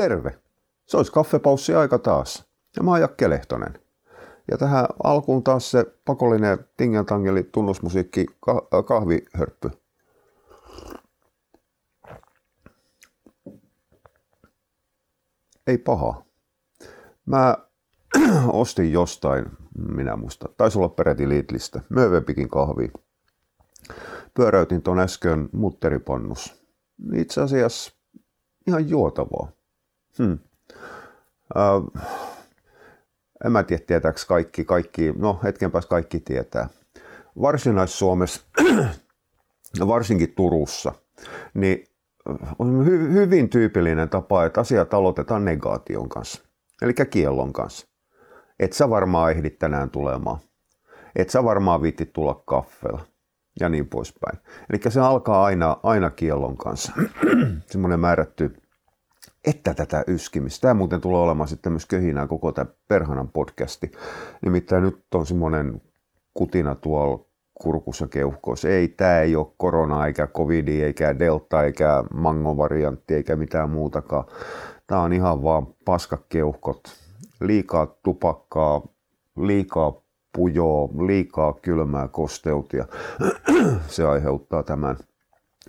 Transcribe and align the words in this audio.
Terve! 0.00 0.38
Se 0.86 0.96
olisi 0.96 1.12
kaffepaussi 1.12 1.74
aika 1.74 1.98
taas. 1.98 2.44
Ja 2.76 2.82
mä 2.82 2.90
oon 2.90 3.00
Jakke 3.00 3.30
Lehtonen. 3.30 3.78
Ja 4.50 4.58
tähän 4.58 4.86
alkuun 5.04 5.44
taas 5.44 5.70
se 5.70 5.84
pakollinen 6.04 6.58
tingeltangeli 6.76 7.42
tunnusmusiikki 7.42 8.26
kahvihörppy. 8.86 9.70
Ei 15.66 15.78
paha. 15.78 16.24
Mä 17.26 17.56
ostin 18.52 18.92
jostain, 18.92 19.46
minä 19.78 20.16
muista, 20.16 20.48
taisi 20.56 20.78
olla 20.78 20.88
peräti 20.88 21.28
Lidlistä, 21.28 21.80
Mövepikin 21.88 22.48
kahvi. 22.48 22.92
Pyöräytin 24.34 24.82
ton 24.82 24.98
äsken 24.98 25.48
mutteripannus. 25.52 26.64
Itse 27.14 27.40
asiassa 27.40 27.92
ihan 28.66 28.88
juotavaa. 28.88 29.59
Hmm. 30.18 30.38
Äh, 31.56 32.02
en 33.44 33.52
mä 33.52 33.62
tiedä, 33.62 33.84
tietääkö 33.86 34.20
kaikki, 34.28 34.64
kaikki, 34.64 35.14
no 35.16 35.40
hetken 35.44 35.70
päästä 35.70 35.88
kaikki 35.88 36.20
tietää. 36.20 36.68
Varsinais-Suomessa, 37.40 38.40
varsinkin 39.86 40.34
Turussa, 40.34 40.92
niin 41.54 41.84
on 42.58 42.86
hy- 42.86 43.12
hyvin 43.12 43.50
tyypillinen 43.50 44.08
tapa, 44.08 44.44
että 44.44 44.60
asiat 44.60 44.94
aloitetaan 44.94 45.44
negaation 45.44 46.08
kanssa, 46.08 46.42
eli 46.82 46.92
kiellon 47.10 47.52
kanssa. 47.52 47.86
Et 48.60 48.72
sä 48.72 48.90
varmaan 48.90 49.30
ehdit 49.30 49.58
tänään 49.58 49.90
tulemaan. 49.90 50.38
Et 51.16 51.30
sä 51.30 51.44
varmaan 51.44 51.82
viitti 51.82 52.06
tulla 52.06 52.42
kaffella 52.46 53.04
ja 53.60 53.68
niin 53.68 53.88
poispäin. 53.88 54.38
Eli 54.70 54.80
se 54.90 55.00
alkaa 55.00 55.44
aina, 55.44 55.76
aina 55.82 56.10
kiellon 56.10 56.56
kanssa. 56.56 56.92
Semmoinen 57.70 58.00
määrätty, 58.00 58.62
että 59.46 59.74
tätä 59.74 60.04
yskimistä. 60.06 60.60
Tämä 60.60 60.74
muuten 60.74 61.00
tulee 61.00 61.20
olemaan 61.20 61.48
sitten 61.48 61.72
myös 61.72 61.86
köhinää 61.86 62.26
koko 62.26 62.52
tämä 62.52 62.66
Perhanan 62.88 63.28
podcasti. 63.28 63.92
Nimittäin 64.42 64.82
nyt 64.82 65.04
on 65.14 65.26
semmoinen 65.26 65.82
kutina 66.34 66.74
tuolla 66.74 67.24
kurkussa 67.54 68.08
keuhkoissa. 68.08 68.68
Ei, 68.68 68.88
tämä 68.88 69.20
ei 69.20 69.36
ole 69.36 69.46
korona, 69.56 70.06
eikä 70.06 70.26
covid, 70.26 70.68
eikä 70.68 71.18
delta, 71.18 71.64
eikä 71.64 72.04
mangovariantti, 72.14 73.14
eikä 73.14 73.36
mitään 73.36 73.70
muutakaan. 73.70 74.24
Tämä 74.86 75.00
on 75.00 75.12
ihan 75.12 75.42
vaan 75.42 75.66
paskakeuhkot. 75.84 76.80
Liikaa 77.40 77.86
tupakkaa, 77.86 78.82
liikaa 79.36 80.02
pujoa, 80.36 80.88
liikaa 81.06 81.52
kylmää 81.52 82.08
kosteutia. 82.08 82.86
Se 83.86 84.06
aiheuttaa 84.06 84.62
tämän. 84.62 84.96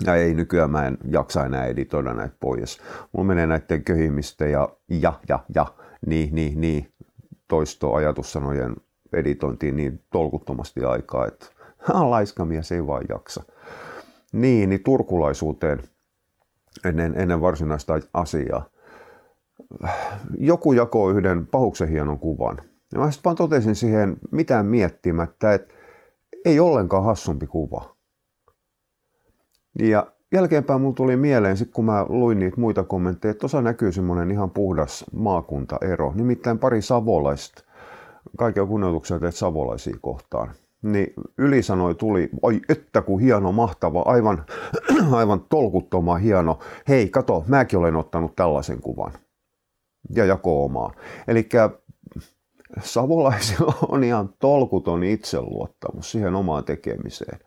Ja 0.05 0.15
ei 0.15 0.33
nykyään 0.33 0.71
mä 0.71 0.87
en 0.87 0.97
jaksa 1.09 1.45
enää 1.45 1.65
editoida 1.65 2.13
näitä 2.13 2.35
pois. 2.39 2.81
Mulla 3.11 3.27
menee 3.27 3.47
näiden 3.47 3.83
köhimisten 3.83 4.51
ja 4.51 4.69
ja 4.89 5.13
ja 5.29 5.39
ja 5.55 5.65
niin 6.05 6.35
niin 6.35 6.61
niin 6.61 6.91
toisto 7.47 7.93
ajatussanojen 7.93 8.75
editointiin 9.13 9.75
niin 9.75 10.03
tolkuttomasti 10.11 10.83
aikaa, 10.83 11.27
että 11.27 11.45
laiskamies 12.09 12.71
ei 12.71 12.87
vaan 12.87 13.05
jaksa. 13.09 13.43
Niin, 14.33 14.69
niin 14.69 14.83
turkulaisuuteen 14.83 15.83
ennen, 16.85 17.13
ennen 17.17 17.41
varsinaista 17.41 17.99
asiaa. 18.13 18.69
Joku 20.37 20.73
jakoi 20.73 21.13
yhden 21.13 21.47
pahuksen 21.47 21.89
hienon 21.89 22.19
kuvan. 22.19 22.57
Ja 22.93 22.99
mä 22.99 23.11
sitten 23.11 23.23
vaan 23.23 23.35
totesin 23.35 23.75
siihen 23.75 24.17
mitään 24.31 24.65
miettimättä, 24.65 25.53
että 25.53 25.73
ei 26.45 26.59
ollenkaan 26.59 27.03
hassumpi 27.03 27.47
kuva. 27.47 27.95
Ja 29.79 30.07
jälkeenpäin 30.31 30.81
mulla 30.81 30.95
tuli 30.95 31.17
mieleen, 31.17 31.57
sit 31.57 31.71
kun 31.71 31.85
mä 31.85 32.05
luin 32.09 32.39
niitä 32.39 32.61
muita 32.61 32.83
kommentteja, 32.83 33.29
että 33.29 33.39
tuossa 33.39 33.61
näkyy 33.61 33.91
semmoinen 33.91 34.31
ihan 34.31 34.51
puhdas 34.51 35.05
maakuntaero. 35.13 36.11
Nimittäin 36.15 36.59
pari 36.59 36.81
savolaista, 36.81 37.63
kaiken 38.37 38.67
kunnioituksia 38.67 39.19
teet 39.19 39.35
savolaisia 39.35 39.95
kohtaan. 40.01 40.51
Niin 40.81 41.13
ylisanoi 41.37 41.95
tuli, 41.95 42.29
oi 42.41 42.61
että 42.69 43.01
kun 43.01 43.19
hieno, 43.19 43.51
mahtava, 43.51 44.01
aivan, 44.01 44.45
aivan 45.11 45.45
tolkuttoman 45.49 46.21
hieno. 46.21 46.59
Hei, 46.87 47.09
kato, 47.09 47.43
mäkin 47.47 47.79
olen 47.79 47.95
ottanut 47.95 48.35
tällaisen 48.35 48.81
kuvan. 48.81 49.11
Ja 50.15 50.25
jako 50.25 50.65
omaa. 50.65 50.93
Eli 51.27 51.49
savolaisilla 52.79 53.73
on 53.89 54.03
ihan 54.03 54.33
tolkuton 54.39 55.03
itseluottamus 55.03 56.11
siihen 56.11 56.35
omaan 56.35 56.63
tekemiseen. 56.63 57.39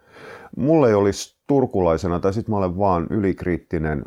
Mulle 0.57 0.89
ei 0.89 0.95
olisi 0.95 1.37
turkulaisena, 1.47 2.21
tai 2.21 2.33
sitten 2.33 2.53
mä 2.53 2.59
olen 2.59 2.79
vaan 2.79 3.07
ylikriittinen, 3.11 4.05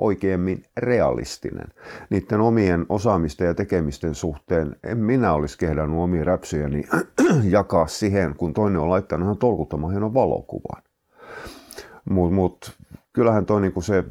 oikeemmin 0.00 0.64
realistinen. 0.76 1.66
Niiden 2.10 2.40
omien 2.40 2.86
osaamisten 2.88 3.46
ja 3.46 3.54
tekemisten 3.54 4.14
suhteen 4.14 4.76
en 4.84 4.98
minä 4.98 5.32
olisi 5.32 5.58
kehdannut 5.58 6.04
omia 6.04 6.24
räpsyjäni 6.24 6.84
jakaa 7.50 7.86
siihen, 7.86 8.34
kun 8.36 8.54
toinen 8.54 8.80
on 8.80 8.90
laittanut 8.90 9.26
ihan 9.26 9.38
tolkuttoman 9.38 9.90
hienon 9.90 10.14
valokuvan. 10.14 10.82
Mutta 12.10 12.34
mut, 12.34 12.78
kyllähän 13.12 13.46
toi 13.46 13.60
niinku 13.60 13.80
se 13.80 14.04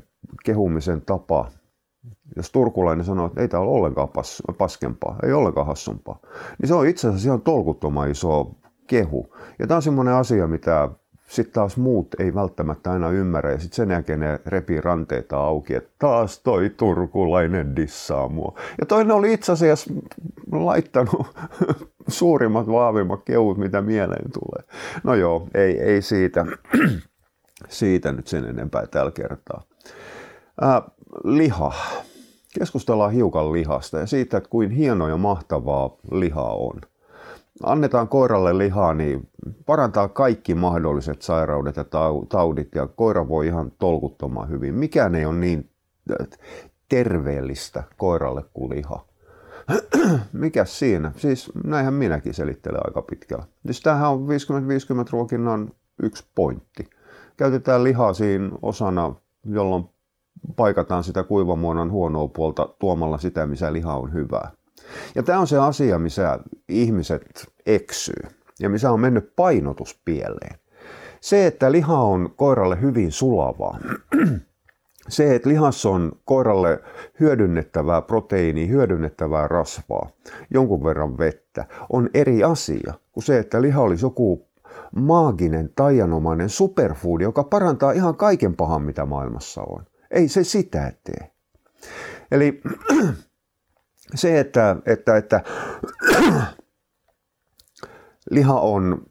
kehumisen 0.45 1.01
tapa, 1.01 1.51
jos 2.35 2.51
turkulainen 2.51 3.05
sanoo, 3.05 3.25
että 3.27 3.41
ei 3.41 3.47
tämä 3.47 3.63
ole 3.63 3.71
ollenkaan 3.71 4.09
pas, 4.09 4.43
paskempaa, 4.57 5.15
ei 5.23 5.33
ollenkaan 5.33 5.67
hassumpaa, 5.67 6.19
niin 6.61 6.67
se 6.67 6.73
on 6.73 6.87
itse 6.87 7.07
asiassa 7.07 7.29
ihan 7.29 7.41
tolkuttoman 7.41 8.11
iso 8.11 8.51
kehu. 8.87 9.35
Ja 9.59 9.67
tämä 9.67 9.75
on 9.75 9.81
semmoinen 9.81 10.13
asia, 10.13 10.47
mitä 10.47 10.89
sitten 11.29 11.53
taas 11.53 11.77
muut 11.77 12.07
ei 12.19 12.33
välttämättä 12.35 12.91
aina 12.91 13.09
ymmärrä 13.09 13.51
ja 13.51 13.59
sitten 13.59 13.75
sen 13.75 13.91
jälkeen 13.91 14.19
ne 14.19 14.39
repii 14.45 14.81
ranteita 14.81 15.37
auki, 15.37 15.75
että 15.75 15.91
taas 15.99 16.39
toi 16.39 16.69
turkulainen 16.69 17.75
dissaa 17.75 18.27
mua. 18.27 18.59
Ja 18.79 18.85
toinen 18.85 19.15
oli 19.15 19.33
itse 19.33 19.51
asiassa 19.51 19.93
laittanut 20.51 21.27
suurimmat, 22.07 22.67
vaavimmat 22.67 23.23
kehut, 23.25 23.57
mitä 23.57 23.81
mieleen 23.81 24.31
tulee. 24.31 24.79
No 25.03 25.15
joo, 25.15 25.47
ei, 25.53 25.79
ei 25.79 26.01
siitä, 26.01 26.45
siitä 27.67 28.11
nyt 28.11 28.27
sen 28.27 28.45
enempää 28.45 28.87
tällä 28.87 29.11
kertaa. 29.11 29.61
Äh, 30.63 30.81
liha. 31.23 31.73
Keskustellaan 32.59 33.11
hiukan 33.11 33.53
lihasta 33.53 33.99
ja 33.99 34.05
siitä, 34.05 34.37
että 34.37 34.49
kuin 34.49 34.69
hieno 34.69 35.07
ja 35.07 35.17
mahtavaa 35.17 35.97
liha 36.11 36.43
on 36.43 36.81
annetaan 37.63 38.07
koiralle 38.07 38.57
lihaa, 38.57 38.93
niin 38.93 39.29
parantaa 39.65 40.07
kaikki 40.07 40.55
mahdolliset 40.55 41.21
sairaudet 41.21 41.75
ja 41.75 41.85
taudit 42.29 42.75
ja 42.75 42.87
koira 42.87 43.27
voi 43.27 43.47
ihan 43.47 43.71
tolkuttoman 43.79 44.49
hyvin. 44.49 44.75
Mikään 44.75 45.15
ei 45.15 45.25
ole 45.25 45.35
niin 45.35 45.69
terveellistä 46.89 47.83
koiralle 47.97 48.43
kuin 48.53 48.69
liha. 48.69 49.05
Mikä 50.33 50.65
siinä? 50.65 51.11
Siis 51.17 51.51
näinhän 51.63 51.93
minäkin 51.93 52.33
selittelen 52.33 52.81
aika 52.85 53.01
pitkällä. 53.01 53.45
Siis 53.65 53.81
tämähän 53.81 54.09
on 54.09 54.27
50-50 54.27 54.29
ruokinnan 55.11 55.71
yksi 56.03 56.25
pointti. 56.35 56.89
Käytetään 57.37 57.83
lihaa 57.83 58.13
siinä 58.13 58.49
osana, 58.61 59.15
jolloin 59.45 59.89
paikataan 60.55 61.03
sitä 61.03 61.23
kuivamuonan 61.23 61.91
huonoa 61.91 62.27
puolta 62.27 62.69
tuomalla 62.79 63.17
sitä, 63.17 63.47
missä 63.47 63.73
liha 63.73 63.95
on 63.95 64.13
hyvää. 64.13 64.51
Ja 65.15 65.23
tämä 65.23 65.39
on 65.39 65.47
se 65.47 65.57
asia, 65.57 65.99
missä 65.99 66.39
ihmiset 66.69 67.51
eksyy 67.65 68.23
ja 68.59 68.69
missä 68.69 68.91
on 68.91 68.99
mennyt 68.99 69.35
painotus 69.35 70.01
pieleen. 70.05 70.59
Se, 71.21 71.47
että 71.47 71.71
liha 71.71 72.01
on 72.01 72.33
koiralle 72.35 72.81
hyvin 72.81 73.11
sulavaa, 73.11 73.79
se, 75.07 75.35
että 75.35 75.49
lihassa 75.49 75.89
on 75.89 76.11
koiralle 76.25 76.79
hyödynnettävää 77.19 78.01
proteiiniä, 78.01 78.67
hyödynnettävää 78.67 79.47
rasvaa, 79.47 80.09
jonkun 80.53 80.83
verran 80.83 81.17
vettä, 81.17 81.65
on 81.93 82.09
eri 82.13 82.43
asia 82.43 82.93
kuin 83.11 83.23
se, 83.23 83.39
että 83.39 83.61
liha 83.61 83.81
olisi 83.81 84.05
joku 84.05 84.49
maaginen, 84.95 85.69
taianomainen 85.75 86.49
superfood, 86.49 87.21
joka 87.21 87.43
parantaa 87.43 87.91
ihan 87.91 88.15
kaiken 88.15 88.55
pahan, 88.55 88.81
mitä 88.81 89.05
maailmassa 89.05 89.61
on. 89.61 89.85
Ei 90.11 90.27
se 90.27 90.43
sitä 90.43 90.91
tee. 91.03 91.31
Eli 92.31 92.61
se, 94.15 94.39
että, 94.39 94.75
että, 94.85 95.17
että 95.17 95.43
liha 98.31 98.59
on 98.59 99.05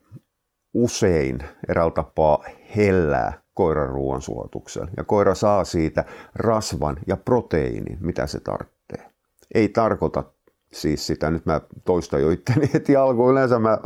usein 0.74 1.38
eräällä 1.68 1.92
tapaa 1.92 2.44
hellää 2.76 3.42
koiran 3.54 3.88
ruoansuotuksella. 3.88 4.90
Ja 4.96 5.04
koira 5.04 5.34
saa 5.34 5.64
siitä 5.64 6.04
rasvan 6.34 6.96
ja 7.06 7.16
proteiinin, 7.16 7.98
mitä 8.00 8.26
se 8.26 8.40
tarvitsee. 8.40 9.10
Ei 9.54 9.68
tarkoita 9.68 10.24
siis 10.72 11.06
sitä, 11.06 11.30
nyt 11.30 11.46
mä 11.46 11.60
toistan 11.84 12.22
jo 12.22 12.30
itteni 12.30 12.70
heti 12.74 12.96
alkuun. 12.96 13.32
Yleensä 13.32 13.58
mä 13.58 13.78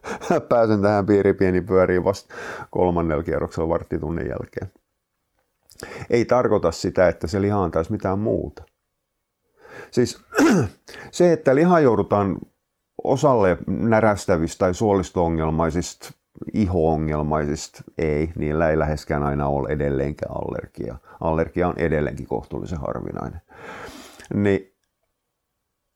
pääsen 0.48 0.82
tähän 0.82 1.06
piiri 1.06 1.34
pieni 1.34 1.60
pyöriin 1.60 2.04
vasta 2.04 2.34
kolmannella 2.70 3.22
kierroksella 3.22 3.68
varttitunnin 3.68 4.26
jälkeen. 4.26 4.72
Ei 6.10 6.24
tarkoita 6.24 6.72
sitä, 6.72 7.08
että 7.08 7.26
se 7.26 7.42
liha 7.42 7.64
antaisi 7.64 7.92
mitään 7.92 8.18
muuta. 8.18 8.62
Siis 9.90 10.24
se, 11.10 11.32
että 11.32 11.54
liha 11.54 11.80
joudutaan 11.80 12.36
osalle 13.04 13.58
närästävistä 13.66 14.58
tai 14.58 14.74
suolisto-ongelmaisista, 14.74 16.12
iho-ongelmaisista, 16.52 17.82
ei, 17.98 18.32
niillä 18.36 18.70
ei 18.70 18.78
läheskään 18.78 19.22
aina 19.22 19.48
ole 19.48 19.68
edelleenkään 19.68 20.36
allergia. 20.36 20.96
Allergia 21.20 21.68
on 21.68 21.74
edelleenkin 21.78 22.26
kohtuullisen 22.26 22.80
harvinainen. 22.80 23.40
niin 24.34 24.72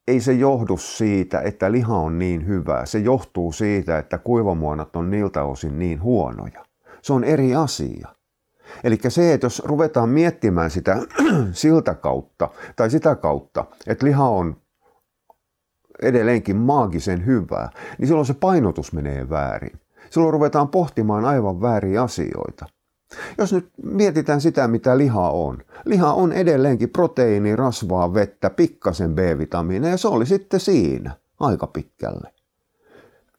ei 0.08 0.20
se 0.20 0.32
johdu 0.32 0.76
siitä, 0.76 1.40
että 1.40 1.72
liha 1.72 1.96
on 1.96 2.18
niin 2.18 2.46
hyvää. 2.46 2.86
Se 2.86 2.98
johtuu 2.98 3.52
siitä, 3.52 3.98
että 3.98 4.18
kuivamuonat 4.18 4.96
on 4.96 5.10
niiltä 5.10 5.44
osin 5.44 5.78
niin 5.78 6.02
huonoja. 6.02 6.64
Se 7.02 7.12
on 7.12 7.24
eri 7.24 7.54
asia. 7.54 8.15
Eli 8.84 8.98
se, 9.08 9.32
että 9.32 9.44
jos 9.44 9.62
ruvetaan 9.64 10.08
miettimään 10.08 10.70
sitä 10.70 10.98
siltä 11.52 11.94
kautta 11.94 12.48
tai 12.76 12.90
sitä 12.90 13.14
kautta, 13.14 13.64
että 13.86 14.06
liha 14.06 14.28
on 14.28 14.56
edelleenkin 16.02 16.56
maagisen 16.56 17.26
hyvää, 17.26 17.70
niin 17.98 18.06
silloin 18.08 18.26
se 18.26 18.34
painotus 18.34 18.92
menee 18.92 19.30
väärin. 19.30 19.80
Silloin 20.10 20.32
ruvetaan 20.32 20.68
pohtimaan 20.68 21.24
aivan 21.24 21.60
vääriä 21.60 22.02
asioita. 22.02 22.66
Jos 23.38 23.52
nyt 23.52 23.70
mietitään 23.82 24.40
sitä, 24.40 24.68
mitä 24.68 24.98
liha 24.98 25.30
on. 25.30 25.58
Liha 25.84 26.12
on 26.12 26.32
edelleenkin 26.32 26.90
proteiini, 26.90 27.56
rasvaa, 27.56 28.14
vettä, 28.14 28.50
pikkasen 28.50 29.14
B-vitamiineja 29.14 29.90
ja 29.90 29.96
se 29.96 30.08
oli 30.08 30.26
sitten 30.26 30.60
siinä 30.60 31.16
aika 31.40 31.66
pitkälle. 31.66 32.32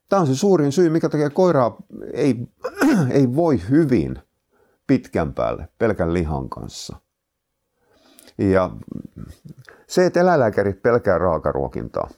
Tämä 0.10 0.20
on 0.20 0.28
se 0.28 0.36
suurin 0.36 0.72
syy, 0.72 0.90
mikä 0.90 1.10
takia 1.10 1.30
koiraa 1.30 1.78
ei, 2.14 2.48
ei 3.10 3.36
voi 3.36 3.62
hyvin 3.70 4.20
pitkän 4.88 5.34
päälle 5.34 5.68
pelkän 5.78 6.14
lihan 6.14 6.50
kanssa. 6.50 6.98
Ja 8.38 8.70
se, 9.88 10.06
että 10.06 10.20
eläinlääkärit 10.20 10.82
pelkää 10.82 11.18
raakaruokintaa, 11.18 12.10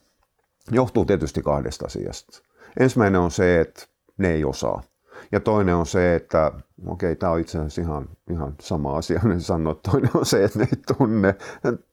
johtuu 0.72 1.06
tietysti 1.06 1.42
kahdesta 1.42 1.86
asiasta. 1.86 2.42
Ensimmäinen 2.80 3.22
on 3.22 3.32
se, 3.32 3.62
että 3.62 3.86
ne 4.18 4.32
ei 4.32 4.46
osaa. 4.46 4.84
Ja 5.32 5.40
toinen 5.40 5.76
on 5.76 5.86
se, 5.86 6.16
että 6.16 6.52
okei, 6.88 7.16
tämä 7.16 7.32
on 7.32 7.40
itse 7.40 7.58
asiassa 7.58 7.82
ihan, 7.82 8.10
ihan 8.32 8.56
sama 8.62 8.98
asia, 8.98 9.22
ne 9.24 9.40
sanoo. 9.40 9.74
Toinen 9.74 10.12
on 10.14 10.26
se, 10.26 10.44
että 10.44 10.60
ne 10.60 10.68
ei 10.72 10.96
tunne, 10.98 11.36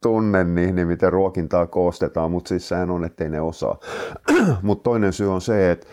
tunne 0.02 0.44
niin, 0.44 0.75
niin 0.75 0.88
miten 0.88 1.12
ruokintaa 1.12 1.67
koostetaan, 1.67 2.31
mutta 2.31 2.49
siis 2.49 2.69
sehän 2.69 2.90
on, 2.90 3.05
ettei 3.05 3.31
ne 3.31 3.40
osaa. 3.40 3.79
mutta 4.62 4.82
toinen 4.82 5.12
syy 5.12 5.32
on 5.32 5.40
se, 5.40 5.70
että 5.70 5.87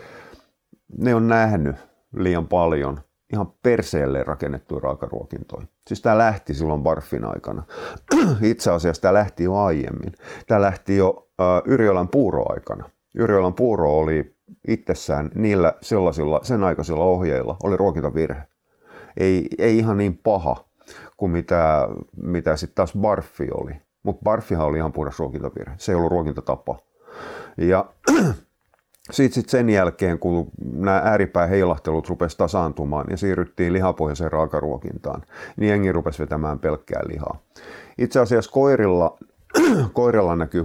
ne 0.98 1.14
on 1.14 1.28
nähnyt 1.28 1.76
liian 2.16 2.48
paljon 2.48 3.00
ihan 3.34 3.52
perseelle 3.62 4.22
rakennettuja 4.24 4.80
raakaruokintoja. 4.80 5.66
Siis 5.86 6.02
tämä 6.02 6.18
lähti 6.18 6.54
silloin 6.54 6.82
Barfin 6.82 7.24
aikana. 7.24 7.62
Itse 8.42 8.70
asiassa 8.70 9.02
tämä 9.02 9.14
lähti 9.14 9.44
jo 9.44 9.56
aiemmin. 9.56 10.12
Tämä 10.46 10.60
lähti 10.60 10.96
jo 10.96 11.28
äh, 11.40 11.62
Yrjölän 11.64 12.08
puuroaikana. 12.08 12.90
Yrjölän 13.14 13.54
puuro 13.54 13.98
oli 13.98 14.34
itsessään 14.68 15.30
niillä 15.34 15.74
sellaisilla 15.80 16.40
sen 16.42 16.64
aikaisilla 16.64 17.04
ohjeilla 17.04 17.56
oli 17.62 17.76
ruokintavirhe. 17.76 18.42
Ei, 19.16 19.48
ei 19.58 19.78
ihan 19.78 19.96
niin 19.96 20.18
paha 20.18 20.64
kuin 21.16 21.32
mitä, 21.32 21.88
mitä 22.16 22.56
sitten 22.56 22.74
taas 22.74 22.92
Barfi 23.00 23.48
oli. 23.54 23.72
Mutta 24.02 24.24
Barfihan 24.24 24.66
oli 24.66 24.78
ihan 24.78 24.92
puhdas 24.92 25.18
ruokintavirhe. 25.18 25.74
Se 25.78 25.92
ei 25.92 25.96
ollut 25.96 26.10
ruokintatapa. 26.10 26.78
Ja 27.56 27.86
sitten 29.10 29.34
sit 29.34 29.48
sen 29.48 29.70
jälkeen, 29.70 30.18
kun 30.18 30.50
nämä 30.72 31.00
ääripää 31.04 31.46
heilahtelut 31.46 32.08
rupesivat 32.08 32.38
tasaantumaan 32.38 33.06
ja 33.10 33.16
siirryttiin 33.16 33.72
lihapohjaiseen 33.72 34.32
raakaruokintaan, 34.32 35.22
niin 35.56 35.70
jengi 35.70 35.92
rupesi 35.92 36.18
vetämään 36.18 36.58
pelkkää 36.58 37.02
lihaa. 37.08 37.38
Itse 37.98 38.20
asiassa 38.20 38.50
koirilla, 38.50 39.18
koirilla 39.92 40.36
näkyy 40.36 40.64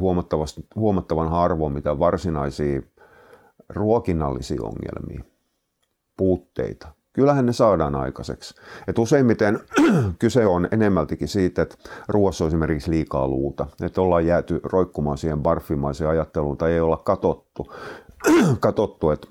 huomattavan 0.75 1.29
harvoin 1.29 1.73
mitä 1.73 1.99
varsinaisia 1.99 2.81
ruokinnallisia 3.69 4.61
ongelmia, 4.63 5.23
puutteita. 6.17 6.98
Kyllähän 7.13 7.45
ne 7.45 7.53
saadaan 7.53 7.95
aikaiseksi. 7.95 8.55
Et 8.87 8.99
useimmiten 8.99 9.59
kyse 10.19 10.45
on 10.45 10.67
enemmältikin 10.71 11.27
siitä, 11.27 11.61
että 11.61 11.75
ruoassa 12.07 12.43
on 12.43 12.47
esimerkiksi 12.47 12.91
liikaa 12.91 13.27
luuta. 13.27 13.67
Että 13.81 14.01
ollaan 14.01 14.25
jääty 14.25 14.59
roikkumaan 14.63 15.17
siihen 15.17 15.41
barfimaiseen 15.41 16.09
ajatteluun 16.09 16.57
tai 16.57 16.71
ei 16.71 16.79
olla 16.79 16.97
katottu, 16.97 17.73
katottu 18.59 19.11
että 19.11 19.27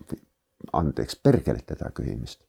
anteeksi, 0.72 1.20
perkele 1.22 1.58
tätä 1.66 1.90
ihmistä. 2.10 2.44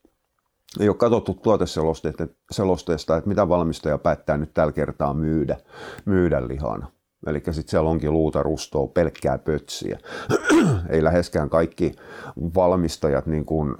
Ei 0.79 0.89
ole 0.89 0.97
katsottu 0.97 1.33
tuoteselosteesta, 1.33 3.17
että 3.17 3.27
mitä 3.27 3.49
valmistaja 3.49 3.97
päättää 3.97 4.37
nyt 4.37 4.53
tällä 4.53 4.71
kertaa 4.71 5.13
myydä, 5.13 5.57
myydä 6.05 6.47
lihana. 6.47 6.91
Eli 7.27 7.41
sitten 7.51 7.69
siellä 7.69 7.89
onkin 7.89 8.13
luuta, 8.13 8.43
rustoa, 8.43 8.87
pelkkää 8.87 9.37
pötsiä. 9.37 9.99
Ei 10.89 11.03
läheskään 11.03 11.49
kaikki 11.49 11.95
valmistajat 12.55 13.25
niin 13.25 13.45
kuin 13.45 13.75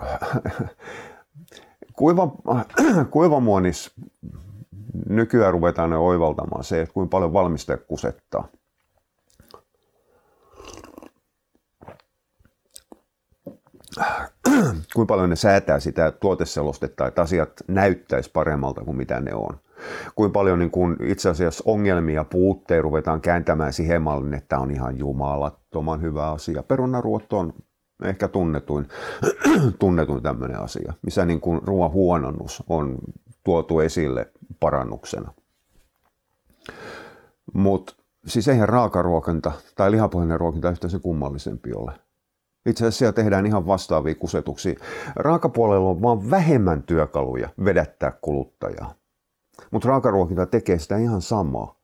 kuiva, 1.93 2.27
kuivamuonis 3.11 3.91
nykyään 5.09 5.53
ruvetaan 5.53 5.93
oivaltamaan 5.93 6.63
se, 6.63 6.81
että 6.81 6.93
kuinka 6.93 7.09
paljon 7.09 7.33
valmistaja 7.33 7.77
kusettaa. 7.77 8.47
kuinka 14.93 15.13
paljon 15.13 15.29
ne 15.29 15.35
säätää 15.35 15.79
sitä 15.79 16.11
tuoteselostetta, 16.11 17.07
että 17.07 17.21
asiat 17.21 17.51
näyttäisi 17.67 18.31
paremmalta 18.31 18.81
kuin 18.81 18.97
mitä 18.97 19.19
ne 19.19 19.33
on 19.33 19.59
kuinka 20.15 20.33
paljon 20.33 20.59
niin 20.59 20.71
kuin 20.71 20.97
itse 21.03 21.29
asiassa 21.29 21.63
ongelmia, 21.67 22.23
puutteja 22.23 22.81
ruvetaan 22.81 23.21
kääntämään 23.21 23.73
siihen 23.73 24.01
mallin, 24.01 24.33
että 24.33 24.59
on 24.59 24.71
ihan 24.71 24.97
jumalattoman 24.97 26.01
hyvä 26.01 26.31
asia. 26.31 26.63
Perunaruotto 26.63 27.39
on 27.39 27.53
ehkä 28.03 28.27
tunnetuin, 28.27 28.87
tunnetuin 29.79 30.23
tämmöinen 30.23 30.59
asia, 30.59 30.93
missä 31.01 31.25
niin 31.25 31.41
kuin 31.41 31.61
ruoan 31.63 31.91
huononnus 31.91 32.63
on 32.69 32.97
tuotu 33.43 33.79
esille 33.79 34.31
parannuksena. 34.59 35.33
Mutta 37.53 37.95
siis 38.25 38.47
eihän 38.47 38.69
raakaruokinta 38.69 39.51
tai 39.75 39.91
lihapohjainen 39.91 40.39
ruokinta 40.39 40.69
yhtä 40.69 40.89
se 40.89 40.99
kummallisempi 40.99 41.73
ole. 41.73 41.91
Itse 42.65 42.83
asiassa 42.83 42.99
siellä 42.99 43.13
tehdään 43.13 43.45
ihan 43.45 43.67
vastaavia 43.67 44.15
kusetuksia. 44.15 44.79
Raakapuolella 45.15 45.89
on 45.89 46.01
vaan 46.01 46.29
vähemmän 46.29 46.83
työkaluja 46.83 47.49
vedättää 47.65 48.11
kuluttajaa. 48.21 48.93
Mutta 49.71 49.87
raakaruokinta 49.87 50.45
tekee 50.45 50.79
sitä 50.79 50.97
ihan 50.97 51.21
samaa. 51.21 51.75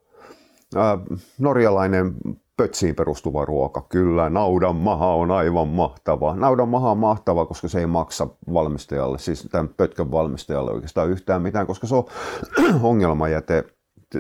Norjalainen 1.40 2.16
pötsiin 2.58 2.96
perustuva 2.96 3.46
ruoka, 3.46 3.86
kyllä, 3.90 4.30
naudan 4.30 4.76
maha 4.76 5.14
on 5.14 5.32
aivan 5.32 5.68
mahtava. 5.68 6.36
Naudan 6.36 6.70
maha 6.70 6.92
on 6.92 6.98
mahtava, 6.98 7.46
koska 7.46 7.68
se 7.68 7.80
ei 7.80 7.86
maksa 7.86 8.28
valmistajalle, 8.54 9.18
siis 9.18 9.48
tämän 9.52 9.70
pötkön 9.70 10.12
valmistajalle 10.12 10.72
oikeastaan 10.72 11.10
yhtään 11.10 11.42
mitään, 11.42 11.68
koska 11.68 11.88
se 11.88 11.96
on 11.96 12.06
ongelmajäte 12.84 13.64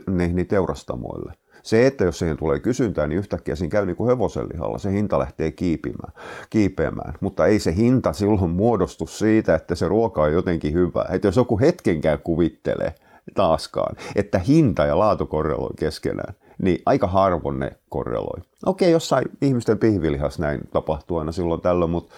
niihin 0.10 0.48
teurastamoille. 0.48 1.34
Se, 1.64 1.88
että 1.88 2.04
jos 2.04 2.20
siihen 2.20 2.38
tulee 2.38 2.60
kysyntää, 2.60 3.08
niin 3.08 3.20
yhtäkkiä 3.20 3.56
siinä 3.56 3.72
käy 3.72 3.86
niin 3.86 3.96
kuin 3.96 4.08
hevosenlihalla, 4.08 4.78
se 4.78 4.92
hinta 4.92 5.20
lähtee 5.20 5.52
kiipimään, 5.52 6.14
kiipeämään. 6.50 7.14
Mutta 7.20 7.46
ei 7.46 7.60
se 7.60 7.76
hinta 7.76 8.14
silloin 8.14 8.50
muodostu 8.50 9.08
siitä, 9.08 9.56
että 9.56 9.76
se 9.76 9.88
ruoka 9.88 10.24
on 10.24 10.34
jotenkin 10.34 10.74
hyvä. 10.74 11.06
Että 11.10 11.28
jos 11.28 11.36
joku 11.36 11.60
hetkenkään 11.60 12.20
kuvittelee, 12.20 12.96
taaskaan, 13.34 13.96
että 14.16 14.40
hinta 14.40 14.86
ja 14.86 15.00
laatu 15.00 15.26
korreloi 15.26 15.74
keskenään, 15.80 16.34
niin 16.62 16.82
aika 16.86 17.08
harvoin 17.08 17.60
ne 17.60 17.72
korreloi. 17.90 18.42
Okei, 18.66 18.92
jossain 18.92 19.26
ihmisten 19.42 19.78
pihvilihas 19.78 20.40
näin 20.40 20.62
tapahtuu 20.74 21.18
aina 21.18 21.32
silloin 21.32 21.62
tällöin, 21.62 21.92
mutta 21.92 22.16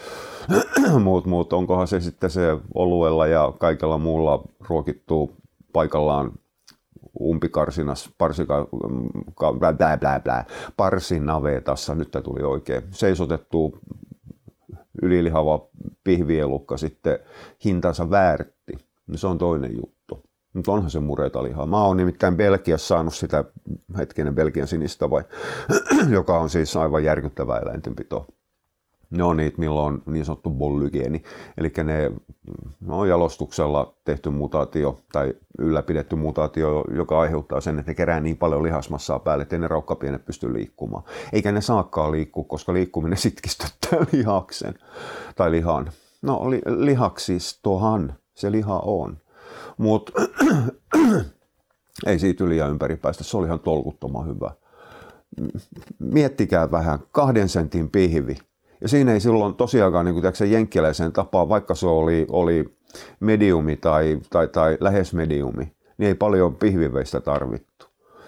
muut, 1.03 1.25
muut, 1.25 1.53
onkohan 1.53 1.88
se 1.88 2.00
sitten 2.00 2.29
se 2.29 2.58
oluella 2.74 3.27
ja 3.27 3.53
kaikella 3.60 3.98
muulla 3.98 4.44
ruokittuu 4.70 5.32
paikallaan 5.74 6.32
umpikarsinas, 7.22 8.10
parsika, 8.17 8.67
blä, 9.60 9.74
blä, 10.00 10.20
blä, 10.24 10.46
parsinavetassa, 10.77 11.96
nyt 11.96 12.12
tämä 12.12 12.24
tuli 12.24 12.44
oikein, 12.44 12.84
seisotettu 12.91 13.79
ylilihava 15.01 15.67
pihvielukka 16.03 16.77
sitten 16.77 17.20
hintansa 17.65 18.10
väärti, 18.10 18.77
niin 19.08 19.17
se 19.17 19.27
on 19.27 19.38
toinen 19.38 19.75
juttu. 19.75 19.97
Mutta 20.58 20.72
onhan 20.72 20.92
se 20.92 21.00
mureta 21.00 21.44
lihaa. 21.44 21.66
Mä 21.66 21.84
oon 21.84 21.98
nimittäin 21.98 22.38
Belgiassa 22.38 22.88
saanut 22.88 23.14
sitä, 23.14 23.44
hetkinen 23.98 24.36
Belgian 24.36 24.68
sinistä 24.68 25.10
vai, 25.10 25.24
joka 26.10 26.40
on 26.40 26.50
siis 26.50 26.78
aivan 26.78 27.04
järkyttävää 27.04 27.60
eläintenpitoa. 27.60 28.26
Ne 29.10 29.24
on 29.24 29.38
niitä, 29.38 29.58
milloin 29.58 29.94
on 29.94 30.14
niin 30.14 30.26
sanottu 30.26 30.50
bollygeeni, 30.50 31.24
eli 31.58 31.72
ne 31.86 32.12
on 32.90 33.10
jalostuksella 33.10 33.94
tehty 34.06 34.30
mutaatio 34.30 35.00
tai 35.12 35.34
ylläpidetty 35.60 36.16
mutaatio, 36.16 36.84
joka 36.96 37.20
aiheuttaa 37.20 37.62
sen, 37.62 37.80
että 37.80 37.92
ne 37.92 37.96
kerää 37.96 38.20
niin 38.20 38.38
paljon 38.38 38.64
lihasmassaa 38.64 39.20
päälle, 39.20 39.42
että 39.42 39.58
ne 39.58 39.68
raukkapienet 39.68 40.26
pysty 40.26 40.54
liikkumaan. 40.54 41.04
Eikä 41.34 41.52
ne 41.52 41.62
saakkaan 41.62 42.12
liikkua, 42.12 42.44
koska 42.44 42.74
liikkuminen 42.74 43.18
sitkistyttää 43.28 44.00
lihaksen 44.12 44.74
tai 45.36 45.52
lihan. 45.52 45.92
No 46.22 46.50
li, 46.50 46.62
lihaksistohan 46.66 48.14
se 48.36 48.52
liha 48.52 48.80
on. 48.80 49.18
Mutta 49.78 50.12
ei 52.06 52.20
siitä 52.20 52.44
yli 52.44 52.58
ja 52.58 52.68
ympäri 52.68 52.96
päästä. 52.96 53.24
Se 53.24 53.38
oli 53.38 53.48
ihan 53.48 53.60
tolkuttoman 53.60 54.28
hyvä. 54.28 54.52
Miettikää 56.00 56.72
vähän, 56.72 57.00
kahden 57.12 57.50
sentin 57.50 57.90
pihvi. 57.90 58.38
Ja 58.82 58.88
siinä 58.88 59.14
ei 59.14 59.20
silloin 59.20 59.56
tosiaankaan 59.56 60.06
niin 60.06 60.22
kuin 60.22 60.52
jenkkiläisen 60.52 61.14
tapaa, 61.14 61.50
vaikka 61.50 61.76
se 61.76 61.88
oli, 61.88 62.26
oli 62.30 62.78
mediumi 63.20 63.76
tai, 63.76 64.20
tai, 64.30 64.48
tai 64.48 64.78
lähes 64.80 65.14
mediumi, 65.14 65.72
niin 65.98 66.08
ei 66.08 66.16
paljon 66.16 66.56
pihviveistä 66.56 67.20
tarvittu. 67.20 67.86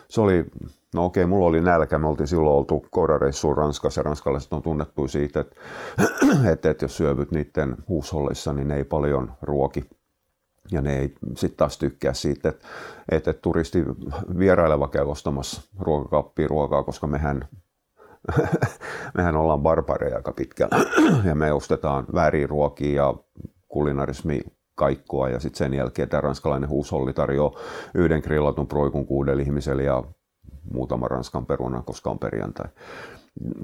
se 0.09 0.21
oli, 0.21 0.45
no 0.93 1.05
okei, 1.05 1.25
mulla 1.25 1.45
oli 1.45 1.61
nälkä, 1.61 1.99
me 1.99 2.07
oltiin 2.07 2.27
silloin 2.27 2.57
oltu 2.57 2.85
koirareissuun 2.89 3.57
Ranskassa 3.57 3.99
ja 3.99 4.03
ranskalaiset 4.03 4.53
on 4.53 4.61
tunnettu 4.61 5.07
siitä, 5.07 5.39
että, 5.39 5.55
että, 6.51 6.69
että 6.69 6.85
jos 6.85 6.97
syövyt 6.97 7.31
niiden 7.31 7.75
huushollissa, 7.87 8.53
niin 8.53 8.67
ne 8.67 8.75
ei 8.75 8.83
paljon 8.83 9.31
ruoki. 9.41 9.98
Ja 10.71 10.81
ne 10.81 10.99
ei 10.99 11.15
sitten 11.35 11.57
taas 11.57 11.77
tykkää 11.77 12.13
siitä, 12.13 12.49
että, 12.49 12.65
että 13.11 13.33
turisti 13.33 13.83
vieraileva 14.39 14.87
käy 14.87 15.05
ostamassa 15.05 15.61
ruokakaappia 15.79 16.47
ruokaa, 16.47 16.83
koska 16.83 17.07
mehän 17.07 17.47
mehän 19.17 19.35
ollaan 19.35 19.61
barbareja 19.61 20.15
aika 20.15 20.31
pitkällä 20.31 20.77
ja 21.29 21.35
me 21.35 21.53
ostetaan 21.53 22.05
väärin 22.13 22.49
ruokia 22.49 23.03
ja 23.03 23.13
kulinarismi 23.67 24.41
kaikkoa 24.75 25.29
ja 25.29 25.39
sitten 25.39 25.57
sen 25.57 25.73
jälkeen 25.73 26.09
tämä 26.09 26.21
ranskalainen 26.21 26.69
huusholli 26.69 27.13
tarjoaa 27.13 27.59
yhden 27.93 28.21
grillatun 28.21 28.67
proikun 28.67 29.05
kuudelle 29.05 29.43
ihmiselle 29.43 29.83
ja 29.83 30.03
muutama 30.73 31.07
ranskan 31.07 31.45
peruna, 31.45 31.81
koska 31.81 32.09
on 32.09 32.19
perjantai. 32.19 32.65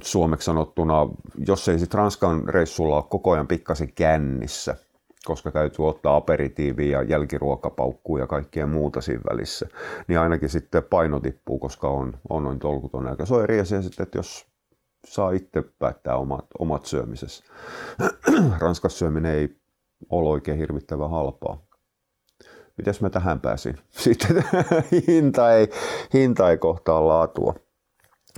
Suomeksi 0.03 0.45
sanottuna, 0.45 1.09
jos 1.47 1.67
ei 1.67 1.79
sitten 1.79 1.97
Ranskan 1.97 2.49
reissulla 2.49 2.95
ole 2.95 3.03
koko 3.09 3.31
ajan 3.31 3.47
pikkasen 3.47 3.93
kännissä, 3.93 4.75
koska 5.25 5.51
täytyy 5.51 5.87
ottaa 5.87 6.15
aperitiiviä 6.15 7.01
ja 7.01 7.03
jälkiruokapaukkuu 7.03 8.17
ja 8.17 8.27
kaikkea 8.27 8.67
muuta 8.67 9.01
siinä 9.01 9.21
välissä, 9.29 9.67
niin 10.07 10.19
ainakin 10.19 10.49
sitten 10.49 10.83
paino 10.83 11.19
tippuu, 11.19 11.59
koska 11.59 11.89
on, 11.89 12.13
on 12.29 12.43
noin 12.43 12.59
tolkuton 12.59 13.07
aika. 13.07 13.25
Se 13.25 13.35
on 13.35 13.43
eri 13.43 13.59
asia 13.59 13.81
sitten, 13.81 14.03
että 14.03 14.17
jos 14.17 14.47
saa 15.07 15.31
itse 15.31 15.63
päättää 15.79 16.15
omat, 16.15 16.45
omat 16.59 16.85
syömisessä. 16.85 17.43
Ranskas 18.61 18.99
syöminen 18.99 19.31
ei 19.31 19.55
ole 20.09 20.29
oikein 20.29 20.57
hirvittävän 20.57 21.09
halpaa. 21.09 21.65
Mitäs 22.77 23.01
mä 23.01 23.09
tähän 23.09 23.39
pääsin? 23.39 23.77
Sitten 23.91 24.43
hinta 25.07 25.53
ei, 25.53 25.67
hinta 26.13 26.51
ei 26.51 26.57
kohtaa 26.57 27.07
laatua. 27.07 27.55